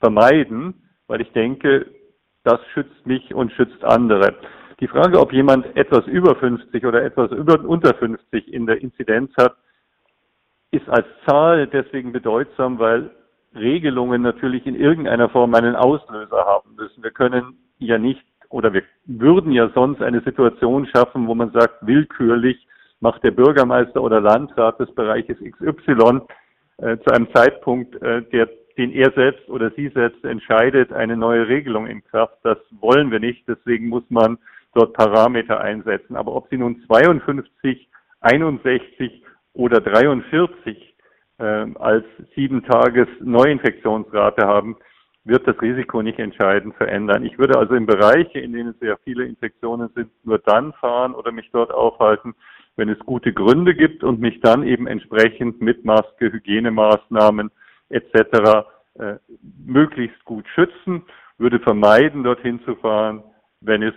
vermeiden, 0.00 0.74
weil 1.06 1.22
ich 1.22 1.32
denke, 1.32 1.86
das 2.42 2.60
schützt 2.74 3.06
mich 3.06 3.34
und 3.34 3.50
schützt 3.52 3.82
andere. 3.82 4.34
Die 4.80 4.88
Frage, 4.88 5.18
ob 5.18 5.32
jemand 5.32 5.74
etwas 5.74 6.06
über 6.06 6.34
50 6.36 6.84
oder 6.84 7.02
etwas 7.02 7.30
über, 7.30 7.64
unter 7.64 7.94
50 7.94 8.52
in 8.52 8.66
der 8.66 8.82
Inzidenz 8.82 9.30
hat, 9.38 9.56
ist 10.74 10.88
als 10.88 11.06
Zahl 11.26 11.66
deswegen 11.66 12.12
bedeutsam, 12.12 12.78
weil 12.78 13.10
Regelungen 13.54 14.22
natürlich 14.22 14.66
in 14.66 14.74
irgendeiner 14.74 15.28
Form 15.28 15.54
einen 15.54 15.76
Auslöser 15.76 16.44
haben 16.44 16.74
müssen. 16.76 17.02
Wir 17.02 17.12
können 17.12 17.58
ja 17.78 17.98
nicht 17.98 18.24
oder 18.48 18.72
wir 18.72 18.82
würden 19.06 19.52
ja 19.52 19.70
sonst 19.74 20.02
eine 20.02 20.20
Situation 20.20 20.86
schaffen, 20.86 21.26
wo 21.26 21.34
man 21.34 21.50
sagt, 21.50 21.86
willkürlich 21.86 22.66
macht 23.00 23.22
der 23.24 23.32
Bürgermeister 23.32 24.02
oder 24.02 24.20
Landrat 24.20 24.78
des 24.78 24.92
Bereiches 24.94 25.36
XY 25.38 26.20
äh, 26.78 26.96
zu 26.98 27.12
einem 27.12 27.28
Zeitpunkt, 27.34 28.00
äh, 28.02 28.22
der, 28.22 28.48
den 28.76 28.92
er 28.92 29.10
selbst 29.12 29.48
oder 29.48 29.70
sie 29.70 29.88
selbst 29.88 30.24
entscheidet, 30.24 30.92
eine 30.92 31.16
neue 31.16 31.48
Regelung 31.48 31.86
in 31.86 32.04
Kraft. 32.04 32.38
Das 32.42 32.58
wollen 32.80 33.10
wir 33.10 33.20
nicht. 33.20 33.46
Deswegen 33.48 33.88
muss 33.88 34.04
man 34.08 34.38
dort 34.74 34.94
Parameter 34.94 35.60
einsetzen. 35.60 36.16
Aber 36.16 36.34
ob 36.34 36.48
sie 36.48 36.56
nun 36.56 36.82
52, 36.86 37.88
61 38.20 39.22
oder 39.54 39.80
43 39.80 40.94
äh, 41.38 41.42
als 41.42 42.04
sieben 42.34 42.64
Tages 42.64 43.08
Neuinfektionsrate 43.20 44.46
haben, 44.46 44.76
wird 45.24 45.48
das 45.48 45.60
Risiko 45.62 46.02
nicht 46.02 46.18
entscheidend 46.18 46.74
verändern. 46.76 47.24
Ich 47.24 47.38
würde 47.38 47.58
also 47.58 47.74
in 47.74 47.86
Bereiche, 47.86 48.40
in 48.40 48.52
denen 48.52 48.74
sehr 48.78 48.98
viele 49.04 49.24
Infektionen 49.24 49.88
sind, 49.94 50.10
nur 50.24 50.38
dann 50.38 50.74
fahren 50.74 51.14
oder 51.14 51.32
mich 51.32 51.48
dort 51.50 51.72
aufhalten, 51.72 52.34
wenn 52.76 52.88
es 52.88 52.98
gute 53.00 53.32
Gründe 53.32 53.74
gibt 53.74 54.04
und 54.04 54.20
mich 54.20 54.40
dann 54.40 54.64
eben 54.64 54.86
entsprechend 54.86 55.62
mit 55.62 55.84
Maske, 55.84 56.30
Hygienemaßnahmen 56.30 57.50
etc. 57.88 58.66
Äh, 58.98 59.14
möglichst 59.64 60.22
gut 60.24 60.46
schützen, 60.54 61.04
würde 61.38 61.58
vermeiden, 61.60 62.22
dorthin 62.22 62.60
zu 62.64 62.76
fahren, 62.76 63.22
wenn 63.60 63.82
es 63.82 63.94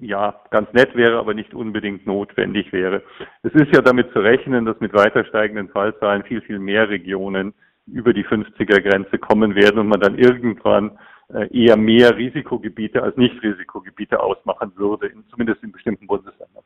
ja, 0.00 0.40
ganz 0.50 0.72
nett 0.72 0.94
wäre, 0.94 1.18
aber 1.18 1.34
nicht 1.34 1.54
unbedingt 1.54 2.06
notwendig 2.06 2.72
wäre. 2.72 3.02
Es 3.42 3.52
ist 3.52 3.74
ja 3.74 3.82
damit 3.82 4.12
zu 4.12 4.20
rechnen, 4.20 4.64
dass 4.64 4.80
mit 4.80 4.92
weiter 4.94 5.24
steigenden 5.24 5.68
Fallzahlen 5.68 6.24
viel, 6.24 6.40
viel 6.42 6.58
mehr 6.58 6.88
Regionen 6.88 7.54
über 7.86 8.12
die 8.12 8.24
50er-Grenze 8.24 9.18
kommen 9.18 9.54
werden 9.54 9.78
und 9.78 9.88
man 9.88 10.00
dann 10.00 10.18
irgendwann 10.18 10.98
äh, 11.32 11.48
eher 11.56 11.76
mehr 11.76 12.16
Risikogebiete 12.16 13.02
als 13.02 13.16
Nicht-Risikogebiete 13.16 14.20
ausmachen 14.20 14.72
würde, 14.76 15.10
zumindest 15.30 15.62
in 15.62 15.72
bestimmten 15.72 16.06
Bundesländern. 16.06 16.64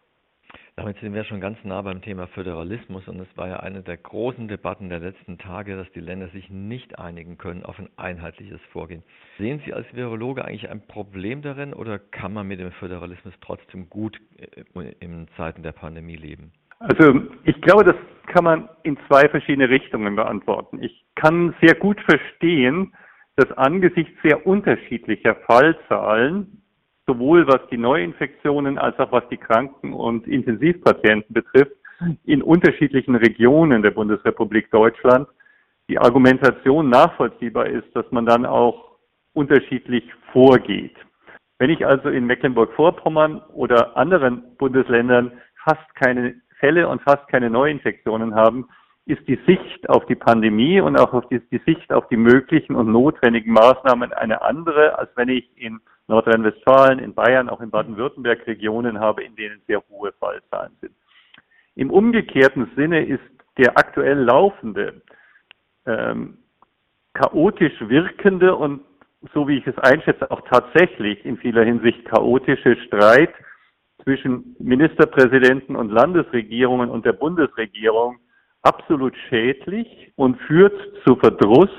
Damit 0.78 0.99
sind 0.99 1.14
wir 1.14 1.25
schon 1.25 1.40
ganz 1.40 1.56
nah 1.64 1.80
beim 1.80 2.02
Thema 2.02 2.26
Föderalismus 2.26 3.09
und 3.09 3.18
es 3.18 3.35
war 3.35 3.49
ja 3.49 3.61
eine 3.61 3.80
der 3.80 3.97
großen 3.97 4.47
Debatten 4.47 4.90
der 4.90 4.99
letzten 4.99 5.38
Tage, 5.38 5.75
dass 5.75 5.90
die 5.92 6.00
Länder 6.00 6.28
sich 6.28 6.50
nicht 6.50 6.99
einigen 6.99 7.38
können 7.38 7.64
auf 7.64 7.78
ein 7.78 7.88
einheitliches 7.97 8.61
Vorgehen. 8.73 9.02
Sehen 9.38 9.62
Sie 9.64 9.73
als 9.73 9.87
Virologe 9.95 10.45
eigentlich 10.45 10.68
ein 10.68 10.87
Problem 10.87 11.40
darin 11.40 11.73
oder 11.73 11.99
kann 11.99 12.35
man 12.35 12.47
mit 12.47 12.61
dem 12.61 12.73
Föderalismus 12.73 13.33
trotzdem 13.40 13.88
gut 13.88 14.21
äh, 14.37 14.92
in 15.00 15.28
Zeiten 15.38 15.62
der 15.62 15.73
Pandemie 15.73 16.16
leben? 16.16 16.52
Also 16.78 17.23
ich 17.45 17.59
glaube, 17.62 17.85
das 17.85 17.97
kann 18.26 18.45
man 18.45 18.68
in 18.83 18.99
zwei 19.09 19.30
verschiedene 19.30 19.71
Richtungen 19.71 20.14
beantworten. 20.14 20.83
Ich 20.83 21.06
kann 21.14 21.54
sehr 21.62 21.75
gut 21.75 21.99
verstehen, 22.02 22.92
dass 23.37 23.50
angesichts 23.52 24.12
sehr 24.23 24.47
unterschiedlicher 24.47 25.37
Fallzahlen 25.47 26.61
sowohl 27.06 27.46
was 27.46 27.60
die 27.70 27.78
Neuinfektionen 27.78 28.78
als 28.78 28.98
auch 28.98 29.12
was 29.12 29.28
die 29.28 29.36
Kranken- 29.36 29.92
und 29.92 30.26
Intensivpatienten 30.26 31.32
betrifft, 31.32 31.76
in 32.25 32.42
unterschiedlichen 32.42 33.14
Regionen 33.14 33.82
der 33.82 33.92
Bundesrepublik 33.92 34.70
Deutschland 34.70 35.28
die 35.88 35.98
Argumentation 35.98 36.90
nachvollziehbar 36.90 37.66
ist, 37.66 37.86
dass 37.94 38.10
man 38.10 38.26
dann 38.26 38.44
auch 38.44 38.96
unterschiedlich 39.32 40.04
vorgeht. 40.32 40.96
Wenn 41.58 41.70
ich 41.70 41.86
also 41.86 42.08
in 42.08 42.26
Mecklenburg-Vorpommern 42.26 43.40
oder 43.54 43.96
anderen 43.96 44.56
Bundesländern 44.58 45.32
fast 45.64 45.94
keine 45.94 46.34
Fälle 46.58 46.88
und 46.88 47.00
fast 47.02 47.28
keine 47.28 47.50
Neuinfektionen 47.50 48.34
haben, 48.34 48.68
ist 49.06 49.26
die 49.28 49.38
Sicht 49.46 49.88
auf 49.88 50.04
die 50.06 50.16
Pandemie 50.16 50.80
und 50.80 50.98
auch 50.98 51.12
auf 51.12 51.28
die, 51.28 51.40
die 51.50 51.60
Sicht 51.64 51.92
auf 51.92 52.08
die 52.08 52.16
möglichen 52.16 52.75
und 52.75 52.90
notwendigen 52.90 53.52
Maßnahmen 53.52 54.12
eine 54.12 54.42
andere, 54.42 54.98
als 54.98 55.10
wenn 55.14 55.28
ich 55.28 55.48
in 55.56 55.80
Nordrhein-Westfalen, 56.08 56.98
in 56.98 57.14
Bayern, 57.14 57.48
auch 57.48 57.60
in 57.60 57.70
Baden-Württemberg 57.70 58.46
Regionen 58.46 59.00
habe, 59.00 59.25
in 59.25 59.34
denen 59.36 59.60
sehr 59.66 59.82
hohe 59.88 60.12
Fallzahlen 60.12 60.72
sind. 60.80 60.94
Im 61.75 61.90
umgekehrten 61.90 62.70
Sinne 62.76 63.04
ist 63.04 63.22
der 63.58 63.76
aktuell 63.76 64.18
laufende, 64.18 65.02
ähm, 65.86 66.38
chaotisch 67.14 67.75
wirkende 67.80 68.54
und 68.54 68.82
so 69.34 69.48
wie 69.48 69.58
ich 69.58 69.66
es 69.66 69.78
einschätze, 69.78 70.30
auch 70.30 70.42
tatsächlich 70.42 71.25
in 71.25 71.38
vieler 71.38 71.64
Hinsicht 71.64 72.04
chaotische 72.04 72.76
Streit 72.86 73.32
zwischen 74.04 74.54
Ministerpräsidenten 74.58 75.75
und 75.75 75.90
Landesregierungen 75.90 76.90
und 76.90 77.04
der 77.04 77.14
Bundesregierung 77.14 78.18
absolut 78.62 79.14
schädlich 79.28 80.12
und 80.16 80.36
führt 80.42 80.75
zu 81.04 81.16
Verdruss, 81.16 81.70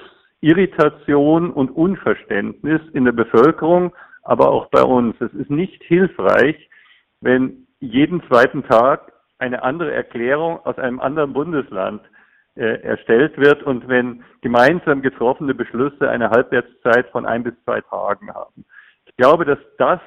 Irritation 0.41 1.51
und 1.51 1.69
Unverständnis 1.71 2.81
in 2.93 3.05
der 3.05 3.11
Bevölkerung, 3.11 3.93
aber 4.27 4.49
auch 4.49 4.67
bei 4.67 4.83
uns. 4.83 5.15
Es 5.21 5.33
ist 5.33 5.49
nicht 5.49 5.81
hilfreich, 5.83 6.69
wenn 7.21 7.65
jeden 7.79 8.21
zweiten 8.27 8.63
Tag 8.63 9.13
eine 9.39 9.63
andere 9.63 9.93
Erklärung 9.93 10.59
aus 10.65 10.77
einem 10.77 10.99
anderen 10.99 11.31
Bundesland 11.31 12.01
äh, 12.55 12.81
erstellt 12.81 13.37
wird 13.37 13.63
und 13.63 13.87
wenn 13.87 14.23
gemeinsam 14.41 15.01
getroffene 15.01 15.53
Beschlüsse 15.53 16.09
eine 16.09 16.29
Halbwertszeit 16.29 17.07
von 17.11 17.25
ein 17.25 17.43
bis 17.43 17.53
zwei 17.63 17.79
Tagen 17.81 18.33
haben. 18.33 18.65
Ich 19.05 19.15
glaube, 19.15 19.45
dass 19.45 19.59
das 19.77 20.01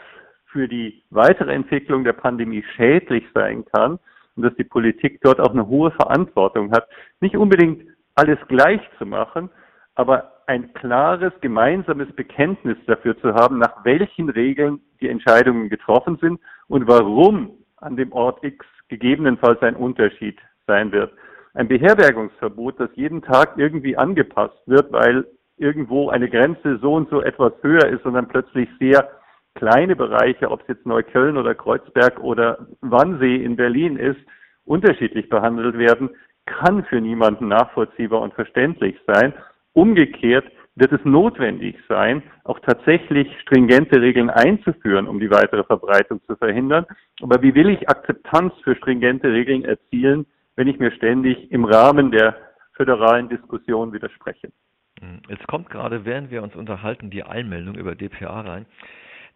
für 0.46 0.68
die 0.68 1.02
weitere 1.10 1.54
Entwicklung 1.54 2.04
der 2.04 2.12
Pandemie 2.12 2.64
schädlich 2.76 3.24
sein 3.32 3.64
kann 3.72 3.98
und 4.36 4.42
dass 4.42 4.54
die 4.56 4.64
Politik 4.64 5.20
dort 5.22 5.40
auch 5.40 5.52
eine 5.52 5.66
hohe 5.66 5.92
Verantwortung 5.92 6.72
hat, 6.72 6.86
nicht 7.20 7.36
unbedingt 7.36 7.88
alles 8.16 8.38
gleich 8.48 8.82
zu 8.98 9.06
machen, 9.06 9.48
aber 9.94 10.39
ein 10.50 10.72
klares 10.72 11.32
gemeinsames 11.42 12.12
Bekenntnis 12.16 12.76
dafür 12.88 13.16
zu 13.20 13.34
haben, 13.34 13.58
nach 13.58 13.84
welchen 13.84 14.28
Regeln 14.28 14.80
die 15.00 15.08
Entscheidungen 15.08 15.68
getroffen 15.68 16.18
sind 16.20 16.40
und 16.66 16.88
warum 16.88 17.52
an 17.76 17.94
dem 17.94 18.10
Ort 18.10 18.42
X 18.42 18.66
gegebenenfalls 18.88 19.62
ein 19.62 19.76
Unterschied 19.76 20.36
sein 20.66 20.90
wird. 20.90 21.12
Ein 21.54 21.68
Beherbergungsverbot, 21.68 22.80
das 22.80 22.90
jeden 22.96 23.22
Tag 23.22 23.58
irgendwie 23.58 23.96
angepasst 23.96 24.60
wird, 24.66 24.90
weil 24.92 25.24
irgendwo 25.56 26.08
eine 26.08 26.28
Grenze 26.28 26.78
so 26.78 26.94
und 26.94 27.08
so 27.10 27.22
etwas 27.22 27.52
höher 27.62 27.86
ist 27.86 28.04
und 28.04 28.14
dann 28.14 28.26
plötzlich 28.26 28.68
sehr 28.80 29.08
kleine 29.54 29.94
Bereiche, 29.94 30.50
ob 30.50 30.62
es 30.62 30.68
jetzt 30.68 30.86
Neukölln 30.86 31.36
oder 31.36 31.54
Kreuzberg 31.54 32.18
oder 32.18 32.66
Wannsee 32.80 33.36
in 33.36 33.54
Berlin 33.54 33.96
ist, 33.96 34.20
unterschiedlich 34.64 35.28
behandelt 35.28 35.78
werden, 35.78 36.10
kann 36.46 36.84
für 36.86 37.00
niemanden 37.00 37.46
nachvollziehbar 37.46 38.20
und 38.20 38.34
verständlich 38.34 38.96
sein. 39.06 39.32
Umgekehrt 39.72 40.50
wird 40.74 40.92
es 40.92 41.04
notwendig 41.04 41.76
sein, 41.88 42.22
auch 42.44 42.58
tatsächlich 42.60 43.28
stringente 43.40 44.00
Regeln 44.00 44.30
einzuführen, 44.30 45.06
um 45.06 45.20
die 45.20 45.30
weitere 45.30 45.64
Verbreitung 45.64 46.20
zu 46.26 46.36
verhindern. 46.36 46.86
Aber 47.20 47.42
wie 47.42 47.54
will 47.54 47.68
ich 47.68 47.88
Akzeptanz 47.88 48.52
für 48.64 48.76
stringente 48.76 49.32
Regeln 49.32 49.64
erzielen, 49.64 50.26
wenn 50.56 50.68
ich 50.68 50.78
mir 50.78 50.90
ständig 50.92 51.50
im 51.50 51.64
Rahmen 51.64 52.10
der 52.10 52.36
föderalen 52.72 53.28
Diskussion 53.28 53.92
widerspreche? 53.92 54.50
Jetzt 55.28 55.46
kommt 55.46 55.70
gerade, 55.70 56.04
während 56.04 56.30
wir 56.30 56.42
uns 56.42 56.54
unterhalten, 56.54 57.10
die 57.10 57.22
Einmeldung 57.22 57.74
über 57.74 57.94
DPA 57.94 58.40
rein 58.40 58.66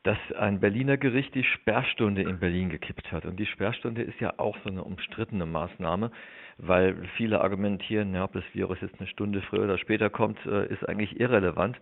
dass 0.05 0.19
ein 0.39 0.61
Berliner 0.61 0.99
Gericht 0.99 1.35
die 1.35 1.45
Sperrstunde 1.45 2.23
in 2.23 2.39
Berlin 2.39 2.69
gekippt 2.69 3.11
hat. 3.11 3.25
Und 3.25 3.39
die 3.41 3.47
Sperrstunde 3.47 4.03
ist 4.03 4.21
ja 4.21 4.35
auch 4.37 4.57
so 4.63 4.69
eine 4.69 4.85
umstrittene 4.85 5.47
Maßnahme, 5.47 6.11
weil 6.59 6.95
viele 7.17 7.41
argumentieren, 7.41 8.15
ja, 8.15 8.25
ob 8.25 8.35
das 8.35 8.45
Virus 8.53 8.79
jetzt 8.83 9.01
eine 9.01 9.09
Stunde 9.09 9.41
früher 9.43 9.65
oder 9.65 9.79
später 9.79 10.11
kommt, 10.11 10.39
äh, 10.47 10.67
ist 10.67 10.87
eigentlich 10.87 11.19
irrelevant. 11.19 11.79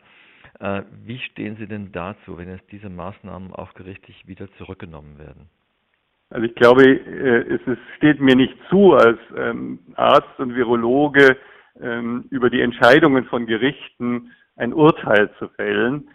Äh, 0.61 0.83
wie 1.05 1.19
stehen 1.19 1.57
Sie 1.57 1.67
denn 1.67 1.91
dazu, 1.91 2.39
wenn 2.39 2.49
jetzt 2.49 2.71
diese 2.71 2.89
Maßnahmen 2.89 3.53
auch 3.53 3.75
gerichtlich 3.75 4.27
wieder 4.27 4.49
zurückgenommen 4.53 5.19
werden? 5.19 5.49
Also 6.31 6.47
ich 6.47 6.55
glaube, 6.55 6.85
äh, 6.85 7.59
es 7.67 7.79
steht 7.97 8.21
mir 8.21 8.37
nicht 8.37 8.55
zu, 8.71 8.95
als 8.95 9.19
ähm, 9.37 9.81
Arzt 9.97 10.39
und 10.39 10.55
Virologe 10.55 11.37
ähm, 11.81 12.27
über 12.31 12.51
die 12.51 12.61
Entscheidungen 12.61 13.25
von 13.25 13.47
Gerichten 13.47 14.31
ein 14.57 14.73
Urteil 14.73 15.29
zu 15.39 15.49
fällen. 15.49 16.09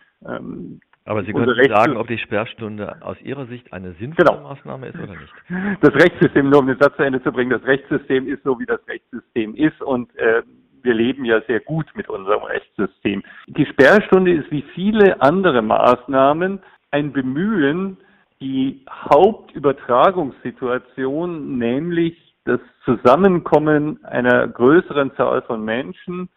Aber 1.07 1.23
Sie 1.23 1.31
können 1.31 1.55
sagen, 1.69 1.95
ob 1.95 2.07
die 2.07 2.17
Sperrstunde 2.17 2.97
aus 3.01 3.15
Ihrer 3.21 3.45
Sicht 3.45 3.71
eine 3.71 3.93
sinnvolle 3.93 4.27
genau. 4.27 4.49
Maßnahme 4.49 4.87
ist 4.87 4.99
oder 4.99 5.15
nicht. 5.15 5.31
Das 5.81 5.95
Rechtssystem, 5.95 6.49
nur 6.49 6.59
um 6.59 6.67
den 6.67 6.77
Satz 6.77 6.97
zu 6.97 7.03
Ende 7.03 7.23
zu 7.23 7.31
bringen, 7.31 7.51
das 7.51 7.63
Rechtssystem 7.63 8.27
ist 8.27 8.43
so, 8.43 8.59
wie 8.59 8.65
das 8.65 8.85
Rechtssystem 8.87 9.55
ist 9.55 9.81
und 9.81 10.13
äh, 10.17 10.43
wir 10.83 10.93
leben 10.93 11.23
ja 11.25 11.41
sehr 11.47 11.61
gut 11.61 11.87
mit 11.95 12.09
unserem 12.09 12.43
Rechtssystem. 12.43 13.23
Die 13.47 13.65
Sperrstunde 13.65 14.33
ist 14.33 14.51
wie 14.51 14.65
viele 14.73 15.21
andere 15.21 15.61
Maßnahmen 15.61 16.59
ein 16.91 17.13
Bemühen, 17.13 17.95
die 18.41 18.83
Hauptübertragungssituation, 18.89 21.57
nämlich 21.57 22.35
das 22.43 22.59
Zusammenkommen 22.85 24.03
einer 24.03 24.45
größeren 24.47 25.15
Zahl 25.15 25.41
von 25.43 25.63
Menschen 25.63 26.27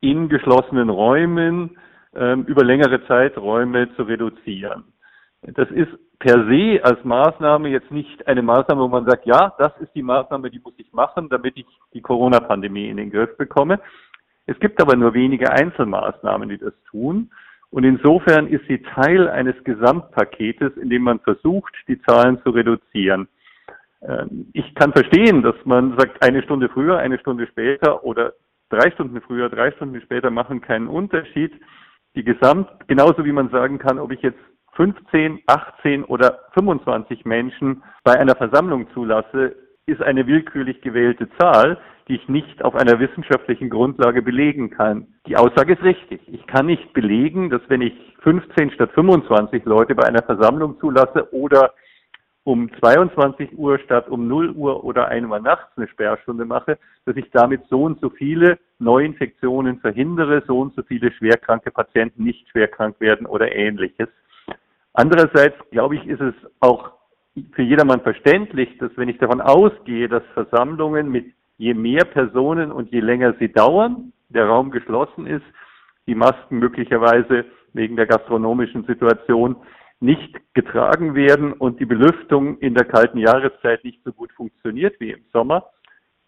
in 0.00 0.28
geschlossenen 0.28 0.90
Räumen, 0.90 1.78
ähm, 2.16 2.44
über 2.44 2.64
längere 2.64 3.06
Zeiträume 3.06 3.94
zu 3.94 4.02
reduzieren. 4.02 4.84
Das 5.42 5.70
ist 5.70 5.90
per 6.18 6.46
se 6.48 6.80
als 6.82 7.04
Maßnahme 7.04 7.68
jetzt 7.68 7.90
nicht 7.90 8.26
eine 8.26 8.42
Maßnahme, 8.42 8.80
wo 8.80 8.88
man 8.88 9.04
sagt, 9.06 9.26
ja, 9.26 9.52
das 9.58 9.72
ist 9.80 9.94
die 9.94 10.02
Maßnahme, 10.02 10.50
die 10.50 10.60
muss 10.60 10.74
ich 10.78 10.92
machen, 10.92 11.28
damit 11.28 11.56
ich 11.56 11.66
die 11.92 12.00
Corona-Pandemie 12.00 12.88
in 12.88 12.96
den 12.96 13.10
Griff 13.10 13.36
bekomme. 13.36 13.80
Es 14.46 14.58
gibt 14.60 14.80
aber 14.80 14.96
nur 14.96 15.12
wenige 15.14 15.50
Einzelmaßnahmen, 15.50 16.48
die 16.48 16.58
das 16.58 16.72
tun. 16.90 17.30
Und 17.70 17.84
insofern 17.84 18.46
ist 18.46 18.66
sie 18.68 18.82
Teil 18.82 19.28
eines 19.28 19.62
Gesamtpaketes, 19.64 20.76
in 20.76 20.88
dem 20.88 21.02
man 21.02 21.20
versucht, 21.20 21.74
die 21.88 22.00
Zahlen 22.02 22.40
zu 22.42 22.50
reduzieren. 22.50 23.28
Ähm, 24.02 24.46
ich 24.52 24.74
kann 24.74 24.92
verstehen, 24.92 25.42
dass 25.42 25.56
man 25.64 25.98
sagt, 25.98 26.24
eine 26.24 26.42
Stunde 26.42 26.68
früher, 26.68 26.98
eine 26.98 27.18
Stunde 27.18 27.46
später 27.48 28.04
oder 28.04 28.32
drei 28.70 28.90
Stunden 28.92 29.20
früher, 29.20 29.48
drei 29.50 29.72
Stunden 29.72 30.00
später 30.00 30.30
machen 30.30 30.60
keinen 30.60 30.88
Unterschied 30.88 31.52
die 32.16 32.24
Gesamt, 32.24 32.68
genauso 32.88 33.24
wie 33.24 33.32
man 33.32 33.50
sagen 33.50 33.78
kann, 33.78 33.98
ob 33.98 34.10
ich 34.10 34.22
jetzt 34.22 34.38
15, 34.72 35.40
18 35.46 36.04
oder 36.04 36.40
25 36.54 37.24
Menschen 37.24 37.82
bei 38.04 38.18
einer 38.18 38.34
Versammlung 38.34 38.88
zulasse, 38.92 39.54
ist 39.86 40.02
eine 40.02 40.26
willkürlich 40.26 40.80
gewählte 40.80 41.28
Zahl, 41.38 41.78
die 42.08 42.16
ich 42.16 42.28
nicht 42.28 42.64
auf 42.64 42.74
einer 42.74 42.98
wissenschaftlichen 42.98 43.70
Grundlage 43.70 44.22
belegen 44.22 44.70
kann. 44.70 45.06
Die 45.26 45.36
Aussage 45.36 45.74
ist 45.74 45.82
richtig. 45.82 46.20
Ich 46.26 46.46
kann 46.46 46.66
nicht 46.66 46.92
belegen, 46.92 47.50
dass 47.50 47.62
wenn 47.68 47.82
ich 47.82 47.94
15 48.22 48.72
statt 48.72 48.90
25 48.94 49.64
Leute 49.64 49.94
bei 49.94 50.04
einer 50.04 50.22
Versammlung 50.22 50.78
zulasse 50.80 51.32
oder 51.32 51.72
um 52.44 52.70
22 52.80 53.58
Uhr 53.58 53.78
statt 53.80 54.08
um 54.08 54.28
0 54.28 54.50
Uhr 54.50 54.84
oder 54.84 55.08
1 55.08 55.26
Uhr 55.26 55.40
nachts 55.40 55.76
eine 55.76 55.88
Sperrstunde 55.88 56.44
mache, 56.44 56.78
dass 57.04 57.16
ich 57.16 57.30
damit 57.32 57.62
so 57.68 57.82
und 57.82 58.00
so 58.00 58.08
viele 58.10 58.58
Neuinfektionen 58.78 59.80
verhindere, 59.80 60.42
so 60.46 60.60
und 60.60 60.74
so 60.74 60.82
viele 60.82 61.12
schwerkranke 61.12 61.70
Patienten 61.70 62.24
nicht 62.24 62.48
schwerkrank 62.50 63.00
werden 63.00 63.26
oder 63.26 63.54
ähnliches. 63.54 64.08
Andererseits, 64.92 65.56
glaube 65.70 65.96
ich, 65.96 66.06
ist 66.06 66.20
es 66.20 66.34
auch 66.60 66.92
für 67.52 67.62
jedermann 67.62 68.00
verständlich, 68.00 68.76
dass 68.78 68.90
wenn 68.96 69.08
ich 69.08 69.18
davon 69.18 69.40
ausgehe, 69.40 70.08
dass 70.08 70.22
Versammlungen 70.34 71.10
mit 71.10 71.34
je 71.58 71.74
mehr 71.74 72.04
Personen 72.04 72.72
und 72.72 72.90
je 72.92 73.00
länger 73.00 73.34
sie 73.38 73.52
dauern, 73.52 74.12
der 74.28 74.46
Raum 74.46 74.70
geschlossen 74.70 75.26
ist, 75.26 75.44
die 76.06 76.14
Masken 76.14 76.58
möglicherweise 76.58 77.44
wegen 77.72 77.96
der 77.96 78.06
gastronomischen 78.06 78.84
Situation 78.84 79.56
nicht 80.00 80.36
getragen 80.54 81.14
werden 81.14 81.52
und 81.52 81.80
die 81.80 81.86
Belüftung 81.86 82.58
in 82.58 82.74
der 82.74 82.84
kalten 82.84 83.18
Jahreszeit 83.18 83.82
nicht 83.84 84.02
so 84.04 84.12
gut 84.12 84.32
funktioniert 84.32 84.98
wie 85.00 85.12
im 85.12 85.24
Sommer, 85.32 85.64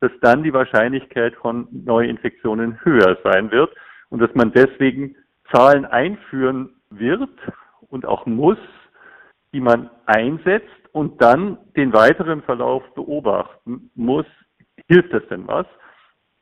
dass 0.01 0.13
dann 0.21 0.43
die 0.43 0.53
Wahrscheinlichkeit 0.53 1.35
von 1.37 1.69
Neuinfektionen 1.71 2.79
höher 2.85 3.19
sein 3.25 3.51
wird 3.51 3.75
und 4.11 4.21
dass 4.21 4.35
man 4.35 4.53
deswegen 4.53 5.17
Zahlen 5.53 5.85
einführen 5.85 6.75
wird 6.91 7.31
und 7.89 8.07
auch 8.07 8.27
muss, 8.27 8.59
die 9.53 9.61
man 9.61 9.91
einsetzt 10.07 10.69
und 10.93 11.21
dann 11.23 11.59
den 11.77 11.93
weiteren 11.93 12.43
Verlauf 12.43 12.83
beobachten 12.95 13.91
muss. 13.95 14.27
Hilft 14.89 15.13
das 15.13 15.27
denn 15.29 15.47
was? 15.47 15.67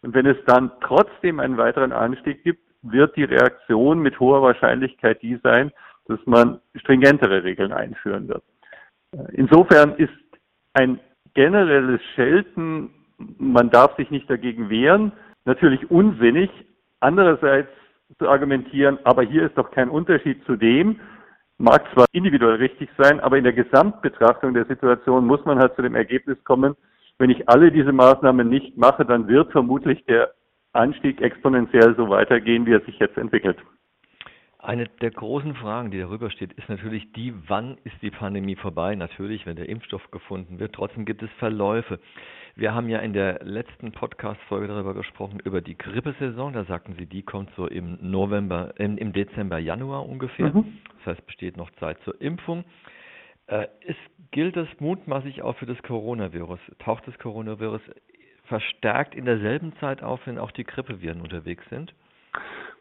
Und 0.03 0.15
wenn 0.15 0.27
es 0.27 0.37
dann 0.47 0.71
trotzdem 0.81 1.41
einen 1.41 1.57
weiteren 1.57 1.93
Anstieg 1.93 2.43
gibt, 2.43 2.63
wird 2.83 3.17
die 3.17 3.25
Reaktion 3.25 4.01
mit 4.01 4.21
hoher 4.21 4.43
Wahrscheinlichkeit 4.43 5.21
die 5.23 5.39
sein, 5.43 5.73
dass 6.07 6.21
man 6.27 6.61
stringentere 6.77 7.43
Regeln 7.43 7.73
einführen 7.73 8.29
wird. 8.29 8.45
Insofern 9.33 9.95
ist 9.97 10.13
ein 10.75 11.01
generelles 11.35 12.01
Schelten, 12.15 12.91
man 13.39 13.71
darf 13.71 13.97
sich 13.97 14.11
nicht 14.11 14.29
dagegen 14.29 14.71
wehren, 14.71 15.13
natürlich 15.45 15.91
unsinnig. 15.91 16.51
Andererseits 17.01 17.71
zu 18.19 18.29
argumentieren, 18.29 18.99
aber 19.05 19.23
hier 19.23 19.47
ist 19.47 19.59
doch 19.59 19.71
kein 19.71 19.91
Unterschied 19.91 20.45
zu 20.47 20.57
dem, 20.57 21.01
mag 21.59 21.85
zwar 21.93 22.07
individuell 22.13 22.57
richtig 22.57 22.89
sein, 22.99 23.21
aber 23.21 23.39
in 23.39 23.45
der 23.45 23.53
Gesamtbetrachtung 23.53 24.55
der 24.55 24.67
Situation 24.67 25.27
muss 25.27 25.45
man 25.45 25.59
halt 25.59 25.75
zu 25.75 25.83
dem 25.83 25.95
Ergebnis 25.95 26.43
kommen, 26.45 26.77
wenn 27.19 27.31
ich 27.31 27.49
alle 27.49 27.73
diese 27.73 27.93
Maßnahmen 27.93 28.49
nicht 28.49 28.77
mache, 28.77 29.05
dann 29.05 29.27
wird 29.29 29.51
vermutlich 29.53 30.05
der 30.05 30.33
Anstieg 30.73 31.21
exponentiell 31.23 31.95
so 31.97 32.11
weitergehen, 32.11 32.67
wie 32.67 32.73
er 32.73 32.81
sich 32.81 32.99
jetzt 32.99 33.17
entwickelt. 33.17 33.57
Eine 34.67 34.89
der 35.01 35.13
großen 35.13 35.55
Fragen, 35.55 35.93
die 35.93 36.01
darüber 36.01 36.29
steht, 36.29 36.53
ist 36.55 36.69
natürlich 36.69 37.13
die, 37.13 37.33
wann 37.47 37.79
ist 37.85 38.03
die 38.03 38.11
Pandemie 38.11 38.57
vorbei? 38.57 38.97
Natürlich, 38.97 39.47
wenn 39.47 39.55
der 39.55 39.69
Impfstoff 39.69 40.11
gefunden 40.11 40.59
wird. 40.59 40.75
Trotzdem 40.75 41.05
gibt 41.05 41.23
es 41.23 41.31
Verläufe. 41.39 42.01
Wir 42.57 42.75
haben 42.75 42.89
ja 42.89 42.99
in 42.99 43.13
der 43.13 43.45
letzten 43.45 43.93
Podcast-Folge 43.93 44.67
darüber 44.67 44.93
gesprochen, 44.93 45.39
über 45.45 45.61
die 45.61 45.79
Grippesaison. 45.79 46.53
Da 46.53 46.65
sagten 46.65 46.97
Sie, 46.99 47.07
die 47.07 47.23
kommt 47.23 47.51
so 47.55 47.69
im 47.69 47.97
November, 48.01 48.75
im, 48.79 49.13
Dezember, 49.13 49.59
Januar 49.59 50.05
ungefähr. 50.05 50.53
Mhm. 50.53 50.79
Das 50.97 51.15
heißt, 51.15 51.27
besteht 51.27 51.57
noch 51.57 51.71
Zeit 51.79 51.99
zur 52.01 52.21
Impfung. 52.21 52.65
Äh, 53.47 53.69
ist, 53.83 54.01
gilt 54.33 54.57
das 54.57 54.67
mutmaßlich 54.81 55.43
auch 55.43 55.57
für 55.59 55.67
das 55.67 55.81
Coronavirus? 55.85 56.59
Taucht 56.81 57.07
das 57.07 57.17
Coronavirus 57.21 57.83
verstärkt 58.47 59.15
in 59.15 59.27
derselben 59.27 59.75
Zeit 59.77 60.03
auf, 60.03 60.27
wenn 60.27 60.41
auch 60.41 60.51
die 60.51 60.65
Grippeviren 60.65 61.21
unterwegs 61.21 61.63
sind? 61.71 61.95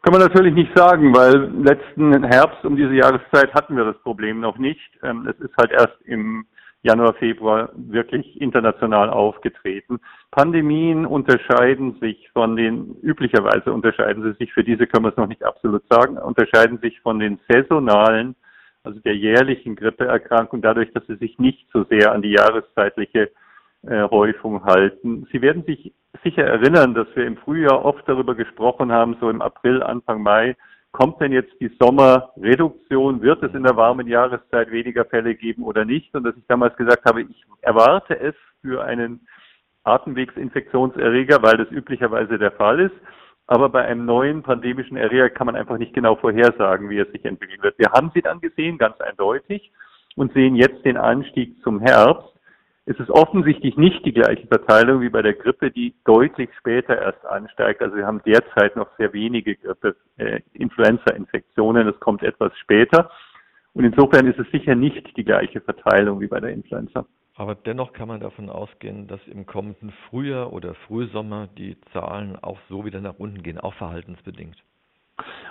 Kann 0.06 0.12
man 0.12 0.22
natürlich 0.22 0.54
nicht 0.54 0.70
sagen, 0.78 1.12
weil 1.16 1.50
letzten 1.64 2.22
Herbst 2.22 2.64
um 2.64 2.76
diese 2.76 2.94
Jahreszeit 2.94 3.52
hatten 3.54 3.76
wir 3.76 3.86
das 3.86 3.98
Problem 4.02 4.38
noch 4.38 4.56
nicht. 4.56 4.88
Ähm, 5.02 5.26
es 5.28 5.36
ist 5.44 5.56
halt 5.56 5.72
erst 5.72 6.00
im 6.04 6.46
Januar, 6.82 7.14
Februar 7.14 7.70
wirklich 7.74 8.40
international 8.40 9.10
aufgetreten. 9.10 9.98
Pandemien 10.30 11.06
unterscheiden 11.06 11.98
sich 12.00 12.30
von 12.32 12.54
den, 12.54 12.94
üblicherweise 13.02 13.72
unterscheiden 13.72 14.22
sie 14.22 14.38
sich, 14.38 14.52
für 14.52 14.62
diese 14.62 14.86
können 14.86 15.06
wir 15.06 15.10
es 15.10 15.16
noch 15.16 15.26
nicht 15.26 15.42
absolut 15.42 15.82
sagen, 15.90 16.18
unterscheiden 16.18 16.78
sich 16.78 17.00
von 17.00 17.18
den 17.18 17.40
saisonalen, 17.48 18.36
also 18.84 19.00
der 19.00 19.16
jährlichen 19.16 19.74
Grippeerkrankung 19.74 20.62
dadurch, 20.62 20.92
dass 20.92 21.04
sie 21.08 21.16
sich 21.16 21.36
nicht 21.40 21.66
so 21.72 21.82
sehr 21.90 22.12
an 22.12 22.22
die 22.22 22.30
jahreszeitliche 22.30 23.32
äh, 23.88 24.08
Häufung 24.10 24.64
halten. 24.64 25.26
Sie 25.32 25.40
werden 25.42 25.64
sich 25.64 25.92
sicher 26.22 26.44
erinnern, 26.44 26.94
dass 26.94 27.06
wir 27.14 27.26
im 27.26 27.36
Frühjahr 27.36 27.84
oft 27.84 28.08
darüber 28.08 28.34
gesprochen 28.34 28.92
haben, 28.92 29.16
so 29.20 29.30
im 29.30 29.42
April, 29.42 29.82
Anfang 29.82 30.22
Mai, 30.22 30.56
kommt 30.92 31.20
denn 31.20 31.32
jetzt 31.32 31.52
die 31.60 31.70
Sommerreduktion? 31.78 33.20
Wird 33.20 33.42
es 33.42 33.54
in 33.54 33.64
der 33.64 33.76
warmen 33.76 34.06
Jahreszeit 34.06 34.70
weniger 34.70 35.04
Fälle 35.04 35.34
geben 35.34 35.62
oder 35.62 35.84
nicht? 35.84 36.14
Und 36.14 36.24
dass 36.24 36.36
ich 36.36 36.46
damals 36.48 36.74
gesagt 36.76 37.04
habe, 37.04 37.22
ich 37.22 37.44
erwarte 37.60 38.18
es 38.18 38.34
für 38.62 38.82
einen 38.82 39.26
Atemwegsinfektionserreger, 39.84 41.42
weil 41.42 41.58
das 41.58 41.70
üblicherweise 41.70 42.38
der 42.38 42.52
Fall 42.52 42.80
ist. 42.80 42.96
Aber 43.46 43.68
bei 43.68 43.84
einem 43.84 44.06
neuen 44.06 44.42
pandemischen 44.42 44.96
Erreger 44.96 45.30
kann 45.30 45.46
man 45.46 45.54
einfach 45.54 45.78
nicht 45.78 45.94
genau 45.94 46.16
vorhersagen, 46.16 46.90
wie 46.90 46.98
er 46.98 47.06
sich 47.06 47.24
entwickeln 47.24 47.62
wird. 47.62 47.78
Wir 47.78 47.92
haben 47.92 48.10
sie 48.14 48.22
dann 48.22 48.40
gesehen, 48.40 48.78
ganz 48.78 49.00
eindeutig, 49.00 49.70
und 50.16 50.32
sehen 50.32 50.56
jetzt 50.56 50.84
den 50.84 50.96
Anstieg 50.96 51.60
zum 51.62 51.78
Herbst 51.80 52.35
ist 52.86 53.00
es 53.00 53.10
offensichtlich 53.10 53.76
nicht 53.76 54.04
die 54.06 54.12
gleiche 54.12 54.46
Verteilung 54.46 55.00
wie 55.00 55.08
bei 55.08 55.20
der 55.20 55.34
Grippe, 55.34 55.72
die 55.72 55.92
deutlich 56.04 56.48
später 56.58 56.96
erst 56.96 57.26
ansteigt. 57.26 57.82
Also 57.82 57.96
wir 57.96 58.06
haben 58.06 58.22
derzeit 58.24 58.76
noch 58.76 58.88
sehr 58.96 59.12
wenige 59.12 59.56
Grippe, 59.56 59.96
äh, 60.18 60.40
Influenza-Infektionen. 60.54 61.88
Es 61.88 61.98
kommt 61.98 62.22
etwas 62.22 62.56
später. 62.58 63.10
Und 63.74 63.84
insofern 63.84 64.28
ist 64.28 64.38
es 64.38 64.48
sicher 64.52 64.76
nicht 64.76 65.16
die 65.16 65.24
gleiche 65.24 65.60
Verteilung 65.60 66.20
wie 66.20 66.28
bei 66.28 66.38
der 66.38 66.50
Influenza. 66.50 67.06
Aber 67.34 67.56
dennoch 67.56 67.92
kann 67.92 68.08
man 68.08 68.20
davon 68.20 68.48
ausgehen, 68.48 69.08
dass 69.08 69.20
im 69.26 69.46
kommenden 69.46 69.92
Frühjahr 70.08 70.52
oder 70.52 70.74
Frühsommer 70.86 71.48
die 71.58 71.76
Zahlen 71.92 72.36
auch 72.40 72.58
so 72.68 72.84
wieder 72.84 73.00
nach 73.00 73.18
unten 73.18 73.42
gehen, 73.42 73.58
auch 73.58 73.74
verhaltensbedingt. 73.74 74.56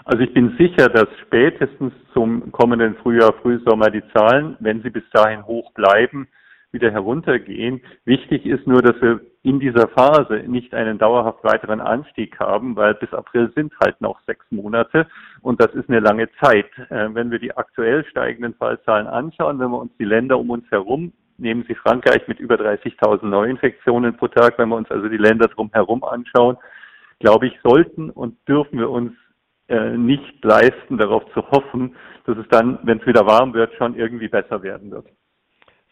Also 0.05 0.23
ich 0.23 0.33
bin 0.33 0.55
sicher, 0.57 0.87
dass 0.87 1.07
spätestens 1.23 1.93
zum 2.13 2.51
kommenden 2.53 2.95
Frühjahr, 2.95 3.33
Frühsommer 3.41 3.91
die 3.91 4.03
Zahlen, 4.13 4.55
wenn 4.59 4.81
sie 4.83 4.89
bis 4.89 5.03
dahin 5.11 5.45
hoch 5.45 5.73
bleiben, 5.73 6.27
wieder 6.75 6.91
heruntergehen. 6.91 7.81
Wichtig 8.05 8.45
ist 8.45 8.67
nur, 8.67 8.83
dass 8.83 9.01
wir 9.01 9.21
in 9.41 9.59
dieser 9.59 9.87
Phase 9.87 10.43
nicht 10.45 10.75
einen 10.75 10.99
dauerhaft 10.99 11.43
weiteren 11.43 11.81
Anstieg 11.81 12.39
haben, 12.39 12.75
weil 12.75 12.93
bis 12.93 13.11
April 13.13 13.51
sind 13.55 13.73
halt 13.83 13.99
noch 14.01 14.19
sechs 14.27 14.45
Monate 14.51 15.07
und 15.41 15.59
das 15.59 15.73
ist 15.73 15.89
eine 15.89 16.01
lange 16.01 16.29
Zeit. 16.43 16.69
Äh, 16.89 17.09
wenn 17.13 17.31
wir 17.31 17.39
die 17.39 17.55
aktuell 17.55 18.05
steigenden 18.05 18.53
Fallzahlen 18.53 19.07
anschauen, 19.07 19.59
wenn 19.59 19.71
wir 19.71 19.79
uns 19.79 19.91
die 19.97 20.05
Länder 20.05 20.37
um 20.37 20.51
uns 20.51 20.69
herum 20.69 21.13
nehmen 21.37 21.65
Sie 21.67 21.75
Frankreich 21.75 22.27
mit 22.27 22.39
über 22.39 22.55
30.000 22.55 23.25
Neuinfektionen 23.25 24.15
pro 24.15 24.29
Tag. 24.29 24.57
Wenn 24.57 24.69
wir 24.69 24.77
uns 24.77 24.89
also 24.89 25.09
die 25.09 25.17
Länder 25.17 25.49
drumherum 25.49 26.03
anschauen, 26.03 26.57
glaube 27.19 27.47
ich, 27.47 27.53
sollten 27.61 28.09
und 28.09 28.37
dürfen 28.47 28.79
wir 28.79 28.89
uns 28.89 29.11
äh, 29.67 29.97
nicht 29.97 30.43
leisten, 30.43 30.97
darauf 30.97 31.23
zu 31.33 31.45
hoffen, 31.51 31.95
dass 32.25 32.37
es 32.37 32.47
dann, 32.49 32.79
wenn 32.83 32.99
es 32.99 33.05
wieder 33.05 33.25
warm 33.25 33.53
wird, 33.53 33.73
schon 33.73 33.95
irgendwie 33.95 34.29
besser 34.29 34.63
werden 34.63 34.91
wird 34.91 35.07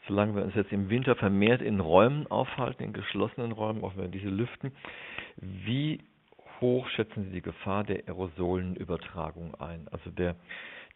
solange 0.07 0.35
wir 0.35 0.43
uns 0.43 0.55
jetzt 0.55 0.71
im 0.71 0.89
Winter 0.89 1.15
vermehrt 1.15 1.61
in 1.61 1.79
Räumen 1.79 2.27
aufhalten, 2.27 2.83
in 2.83 2.93
geschlossenen 2.93 3.51
Räumen, 3.51 3.83
auch 3.83 3.95
wenn 3.95 4.11
diese 4.11 4.29
lüften, 4.29 4.71
wie 5.37 5.99
hoch 6.61 6.87
schätzen 6.89 7.25
Sie 7.25 7.31
die 7.31 7.41
Gefahr 7.41 7.83
der 7.83 8.07
Aerosolenübertragung 8.07 9.55
ein, 9.55 9.87
also 9.91 10.09
der, 10.09 10.35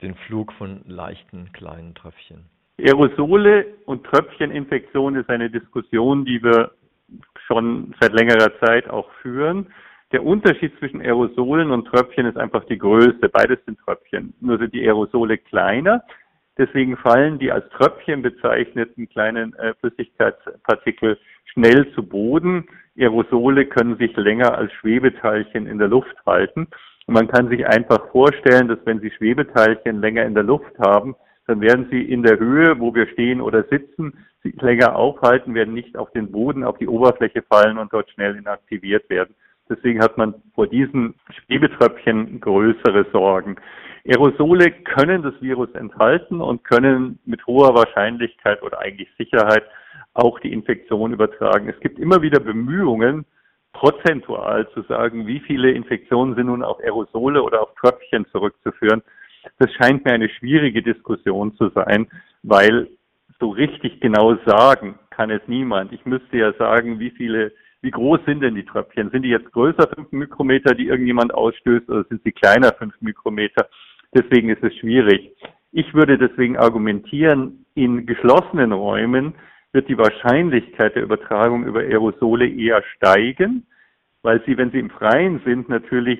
den 0.01 0.15
Flug 0.15 0.53
von 0.53 0.81
leichten 0.85 1.51
kleinen 1.53 1.95
Tröpfchen? 1.95 2.45
Aerosole 2.79 3.65
und 3.85 4.05
Tröpfcheninfektion 4.05 5.15
ist 5.15 5.29
eine 5.29 5.49
Diskussion, 5.49 6.25
die 6.25 6.43
wir 6.43 6.71
schon 7.47 7.95
seit 7.99 8.13
längerer 8.13 8.51
Zeit 8.59 8.89
auch 8.89 9.09
führen. 9.21 9.67
Der 10.11 10.23
Unterschied 10.23 10.77
zwischen 10.77 11.01
Aerosolen 11.01 11.71
und 11.71 11.85
Tröpfchen 11.85 12.27
ist 12.27 12.37
einfach 12.37 12.63
die 12.65 12.77
Größe. 12.77 13.29
Beides 13.31 13.59
sind 13.65 13.79
Tröpfchen. 13.79 14.33
Nur 14.39 14.57
sind 14.57 14.73
die 14.73 14.81
Aerosole 14.81 15.37
kleiner. 15.37 16.03
Deswegen 16.57 16.97
fallen 16.97 17.39
die 17.39 17.51
als 17.51 17.69
Tröpfchen 17.69 18.21
bezeichneten 18.21 19.07
kleinen 19.09 19.53
äh, 19.55 19.73
Flüssigkeitspartikel 19.79 21.17
schnell 21.45 21.91
zu 21.93 22.03
Boden. 22.03 22.67
Aerosole 22.97 23.65
können 23.65 23.97
sich 23.97 24.15
länger 24.15 24.57
als 24.57 24.71
Schwebeteilchen 24.73 25.67
in 25.67 25.77
der 25.77 25.87
Luft 25.87 26.15
halten. 26.25 26.67
Und 27.05 27.13
man 27.13 27.27
kann 27.27 27.49
sich 27.49 27.65
einfach 27.65 28.09
vorstellen, 28.11 28.67
dass 28.67 28.79
wenn 28.85 28.99
Sie 28.99 29.11
Schwebeteilchen 29.11 30.01
länger 30.01 30.25
in 30.25 30.33
der 30.33 30.43
Luft 30.43 30.77
haben, 30.79 31.15
dann 31.47 31.61
werden 31.61 31.87
sie 31.89 32.01
in 32.01 32.23
der 32.23 32.37
Höhe, 32.37 32.79
wo 32.79 32.93
wir 32.93 33.07
stehen 33.07 33.41
oder 33.41 33.63
sitzen, 33.63 34.25
sich 34.43 34.61
länger 34.61 34.95
aufhalten, 34.95 35.55
werden 35.55 35.73
nicht 35.73 35.97
auf 35.97 36.11
den 36.11 36.31
Boden, 36.31 36.63
auf 36.63 36.77
die 36.77 36.87
Oberfläche 36.87 37.41
fallen 37.41 37.77
und 37.77 37.91
dort 37.93 38.11
schnell 38.11 38.35
inaktiviert 38.35 39.09
werden. 39.09 39.33
Deswegen 39.69 40.01
hat 40.01 40.17
man 40.17 40.35
vor 40.55 40.67
diesen 40.67 41.15
Schwebetröpfchen 41.29 42.39
größere 42.39 43.05
Sorgen. 43.11 43.57
Aerosole 44.05 44.71
können 44.71 45.21
das 45.21 45.33
Virus 45.41 45.69
enthalten 45.73 46.39
und 46.39 46.63
können 46.63 47.19
mit 47.25 47.45
hoher 47.45 47.75
Wahrscheinlichkeit 47.75 48.61
oder 48.63 48.79
eigentlich 48.79 49.09
Sicherheit 49.17 49.63
auch 50.13 50.39
die 50.39 50.53
Infektion 50.53 51.13
übertragen. 51.13 51.69
Es 51.69 51.79
gibt 51.81 51.99
immer 51.99 52.21
wieder 52.21 52.39
Bemühungen, 52.39 53.25
prozentual 53.73 54.67
zu 54.71 54.81
sagen, 54.83 55.27
wie 55.27 55.39
viele 55.39 55.71
Infektionen 55.71 56.35
sind 56.35 56.47
nun 56.47 56.63
auf 56.63 56.79
Aerosole 56.79 57.43
oder 57.43 57.61
auf 57.61 57.75
Tröpfchen 57.75 58.25
zurückzuführen. 58.31 59.03
Das 59.59 59.71
scheint 59.73 60.05
mir 60.05 60.13
eine 60.13 60.29
schwierige 60.29 60.81
Diskussion 60.81 61.55
zu 61.55 61.69
sein, 61.69 62.07
weil 62.43 62.87
so 63.39 63.49
richtig 63.49 63.99
genau 63.99 64.35
sagen 64.45 64.97
kann 65.11 65.29
es 65.29 65.41
niemand. 65.47 65.93
Ich 65.93 66.05
müsste 66.05 66.37
ja 66.37 66.53
sagen, 66.53 66.99
wie 66.99 67.11
viele, 67.11 67.51
wie 67.87 67.91
groß 67.91 68.19
sind 68.25 68.41
denn 68.41 68.55
die 68.55 68.65
Tröpfchen? 68.65 69.11
Sind 69.11 69.21
die 69.21 69.29
jetzt 69.29 69.49
größer, 69.53 69.87
fünf 69.95 70.11
Mikrometer, 70.11 70.75
die 70.75 70.87
irgendjemand 70.87 71.33
ausstößt, 71.33 71.89
oder 71.89 72.03
sind 72.03 72.21
sie 72.25 72.33
kleiner, 72.33 72.73
fünf 72.73 72.93
Mikrometer? 72.99 73.69
Deswegen 74.13 74.49
ist 74.49 74.61
es 74.61 74.75
schwierig. 74.75 75.31
Ich 75.71 75.93
würde 75.93 76.17
deswegen 76.17 76.57
argumentieren, 76.57 77.65
in 77.75 78.05
geschlossenen 78.05 78.73
Räumen 78.73 79.35
wird 79.71 79.87
die 79.87 79.97
Wahrscheinlichkeit 79.97 80.95
der 80.95 81.03
Übertragung 81.03 81.65
über 81.65 81.79
Aerosole 81.79 82.45
eher 82.45 82.83
steigen, 82.97 83.65
weil 84.21 84.43
sie, 84.45 84.57
wenn 84.57 84.71
sie 84.71 84.79
im 84.79 84.89
Freien 84.89 85.39
sind, 85.45 85.69
natürlich 85.69 86.19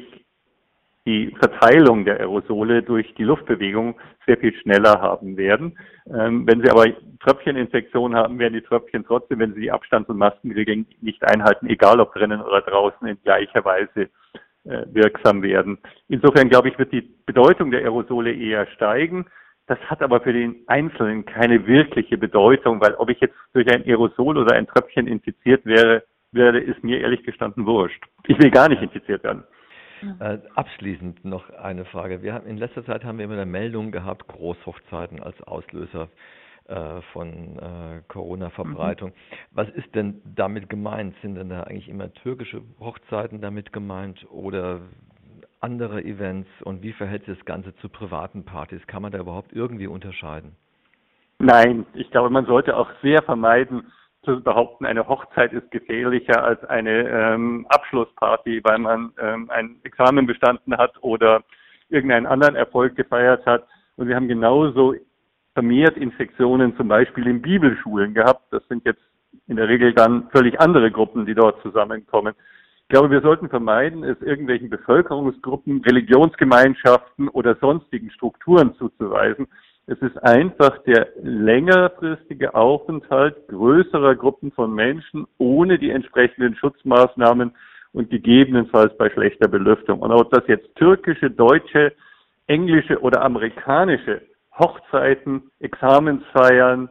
die 1.08 1.34
Verteilung 1.40 2.04
der 2.04 2.20
Aerosole 2.20 2.84
durch 2.84 3.14
die 3.16 3.24
Luftbewegung 3.24 3.96
sehr 4.26 4.38
viel 4.38 4.54
schneller 4.56 5.00
haben 5.00 5.38
werden. 5.38 5.80
Ähm, 6.14 6.46
wenn 6.46 6.62
Sie 6.62 6.70
aber 6.70 6.86
Tröpfcheninfektionen 7.22 8.18
haben, 8.18 8.38
werden 8.40 8.56
die 8.56 8.62
Tröpfchen 8.62 9.06
trotzdem, 9.06 9.40
wenn 9.40 9.54
Sie 9.54 9.62
die 9.62 9.72
Abstands- 9.72 10.10
und 10.10 10.18
Maskenregeln 10.18 10.86
nicht 11.02 11.24
einhalten, 11.24 11.68
egal 11.68 12.02
ob 12.02 12.14
drinnen 12.14 12.42
oder 12.42 12.60
draußen, 12.60 13.08
in 13.08 13.18
gleicher 13.24 13.64
Weise 13.64 14.10
äh, 14.66 14.86
wirksam 14.92 15.42
werden. 15.44 15.78
Insofern 16.10 16.50
glaube 16.50 16.68
ich, 16.68 16.78
wird 16.78 16.92
die 16.92 17.10
Bedeutung 17.26 17.72
der 17.72 17.84
Aerosole 17.84 18.34
eher 18.34 18.68
steigen. 18.76 19.28
Das 19.68 19.80
hat 19.90 20.02
aber 20.02 20.20
für 20.20 20.34
den 20.34 20.58
Einzelnen 20.68 21.26
keine 21.26 21.66
wirkliche 21.68 22.18
Bedeutung, 22.18 22.82
weil 22.82 22.96
ob 22.96 23.10
ich 23.10 23.22
jetzt 23.22 23.36
durch 23.54 23.74
ein 23.74 23.84
Aerosol 23.86 24.38
oder 24.38 24.56
ein 24.56 24.68
Tröpfchen 24.68 25.08
infiziert 25.08 25.66
wäre, 25.66 26.04
werde, 26.34 26.60
ist 26.60 26.84
mir 26.84 27.00
ehrlich 27.00 27.24
gestanden 27.24 27.66
wurscht. 27.66 28.04
Ich 28.28 28.38
will 28.40 28.52
gar 28.52 28.68
nicht 28.68 28.82
infiziert 28.82 29.24
werden. 29.24 29.46
Äh, 30.20 30.40
abschließend 30.56 31.26
noch 31.26 31.50
eine 31.50 31.86
Frage. 31.86 32.22
Wir 32.22 32.34
haben 32.34 32.48
in 32.48 32.58
letzter 32.58 32.86
Zeit 32.86 33.04
haben 33.04 33.18
wir 33.18 33.26
immer 33.26 33.36
eine 33.36 33.46
Meldung 33.46 33.92
gehabt, 33.92 34.28
Großhochzeiten 34.28 35.22
als 35.22 35.42
Auslöser 35.44 36.10
äh, 36.68 37.02
von 37.14 37.58
äh, 37.60 38.02
Corona-Verbreitung. 38.08 39.10
Mhm. 39.10 39.36
Was 39.52 39.70
ist 39.70 39.94
denn 39.96 40.22
damit 40.36 40.70
gemeint? 40.70 41.16
Sind 41.22 41.36
denn 41.36 41.50
da 41.50 41.64
eigentlich 41.64 41.90
immer 41.90 42.14
türkische 42.14 42.62
Hochzeiten 42.80 43.42
damit 43.42 43.72
gemeint 43.72 44.26
oder 44.30 44.82
andere 45.62 46.04
Events? 46.04 46.50
Und 46.64 46.84
wie 46.84 46.94
verhält 46.94 47.26
sich 47.26 47.38
das 47.38 47.46
Ganze 47.46 47.76
zu 47.78 47.90
privaten 47.90 48.44
Partys? 48.44 48.86
Kann 48.88 49.02
man 49.02 49.12
da 49.12 49.20
überhaupt 49.20 49.54
irgendwie 49.54 49.88
unterscheiden? 49.88 50.56
Nein, 51.40 51.86
ich 51.94 52.10
glaube, 52.12 52.30
man 52.30 52.46
sollte 52.46 52.76
auch 52.76 52.90
sehr 53.02 53.22
vermeiden, 53.22 53.92
zu 54.28 54.44
behaupten, 54.44 54.86
eine 54.86 55.08
Hochzeit 55.08 55.54
ist 55.54 55.72
gefährlicher 55.72 56.44
als 56.44 56.64
eine 56.66 57.08
ähm, 57.10 57.66
Abschlussparty, 57.70 58.62
weil 58.64 58.78
man 58.78 59.12
ähm, 59.22 59.50
ein 59.50 59.78
Examen 59.84 60.28
bestanden 60.28 60.78
hat 60.78 61.02
oder 61.02 61.44
irgendeinen 61.90 62.26
anderen 62.26 62.56
Erfolg 62.56 62.96
gefeiert 62.96 63.46
hat. 63.46 63.66
Und 63.96 64.10
wir 64.10 64.16
haben 64.16 64.28
genauso 64.28 64.96
vermehrt 65.54 65.98
Infektionen 65.98 66.76
zum 66.76 66.90
Beispiel 66.90 67.26
in 67.26 67.42
Bibelschulen 67.42 68.14
gehabt. 68.14 68.44
Das 68.52 68.62
sind 68.68 68.86
jetzt 68.86 69.02
in 69.48 69.56
der 69.56 69.70
Regel 69.70 69.94
dann 69.94 70.30
völlig 70.32 70.60
andere 70.60 70.92
Gruppen, 70.92 71.26
die 71.26 71.34
dort 71.34 71.62
zusammenkommen. 71.62 72.34
Ich 72.82 72.90
glaube, 72.90 73.10
wir 73.10 73.22
sollten 73.22 73.50
vermeiden, 73.50 74.04
es 74.04 74.22
irgendwelchen 74.22 74.70
Bevölkerungsgruppen, 74.70 75.82
Religionsgemeinschaften 75.82 77.30
oder 77.30 77.56
sonstigen 77.56 78.12
Strukturen 78.12 78.76
zuzuweisen. 78.76 79.48
Es 79.90 79.98
ist 80.00 80.18
einfach 80.22 80.84
der 80.84 81.08
längerfristige 81.24 82.54
Aufenthalt 82.54 83.48
größerer 83.48 84.16
Gruppen 84.16 84.52
von 84.52 84.76
Menschen 84.76 85.26
ohne 85.38 85.80
die 85.80 85.92
entsprechenden 85.92 86.56
Schutzmaßnahmen 86.56 87.56
und 87.94 88.10
gegebenenfalls 88.10 88.96
bei 88.98 89.10
schlechter 89.10 89.48
Belüftung. 89.48 90.02
Und 90.02 90.12
ob 90.12 90.30
das 90.32 90.44
jetzt 90.48 90.76
türkische, 90.76 91.32
deutsche, 91.32 91.94
englische 92.48 93.00
oder 93.02 93.24
amerikanische 93.24 94.22
Hochzeiten, 94.60 95.52
Examensfeiern, 95.62 96.90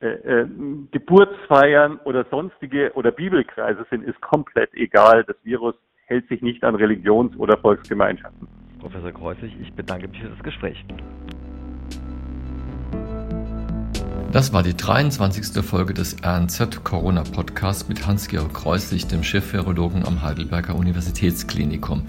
äh, 0.00 0.08
äh, 0.08 0.46
Geburtsfeiern 0.90 1.98
oder 2.04 2.26
sonstige 2.30 2.92
oder 2.92 3.10
Bibelkreise 3.10 3.86
sind, 3.88 4.04
ist 4.04 4.20
komplett 4.20 4.74
egal. 4.74 5.24
Das 5.24 5.36
Virus 5.44 5.76
hält 6.04 6.28
sich 6.28 6.42
nicht 6.42 6.62
an 6.62 6.74
Religions- 6.74 7.36
oder 7.38 7.56
Volksgemeinschaften. 7.56 8.46
Professor 8.80 9.12
Kreuzig, 9.12 9.56
ich 9.62 9.72
bedanke 9.72 10.08
mich 10.08 10.20
für 10.20 10.28
das 10.28 10.42
Gespräch. 10.42 10.84
Das 14.30 14.52
war 14.52 14.62
die 14.62 14.76
23. 14.76 15.64
Folge 15.64 15.94
des 15.94 16.16
RNZ 16.22 16.84
Corona 16.84 17.22
Podcasts 17.22 17.88
mit 17.88 18.06
Hans-Georg 18.06 18.52
Kreuslich, 18.52 19.06
dem 19.06 19.24
Chef-Virologen 19.24 20.06
am 20.06 20.20
Heidelberger 20.20 20.74
Universitätsklinikum. 20.74 22.02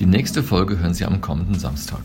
Die 0.00 0.06
nächste 0.06 0.42
Folge 0.42 0.80
hören 0.80 0.94
Sie 0.94 1.04
am 1.04 1.20
kommenden 1.20 1.54
Samstag. 1.54 2.00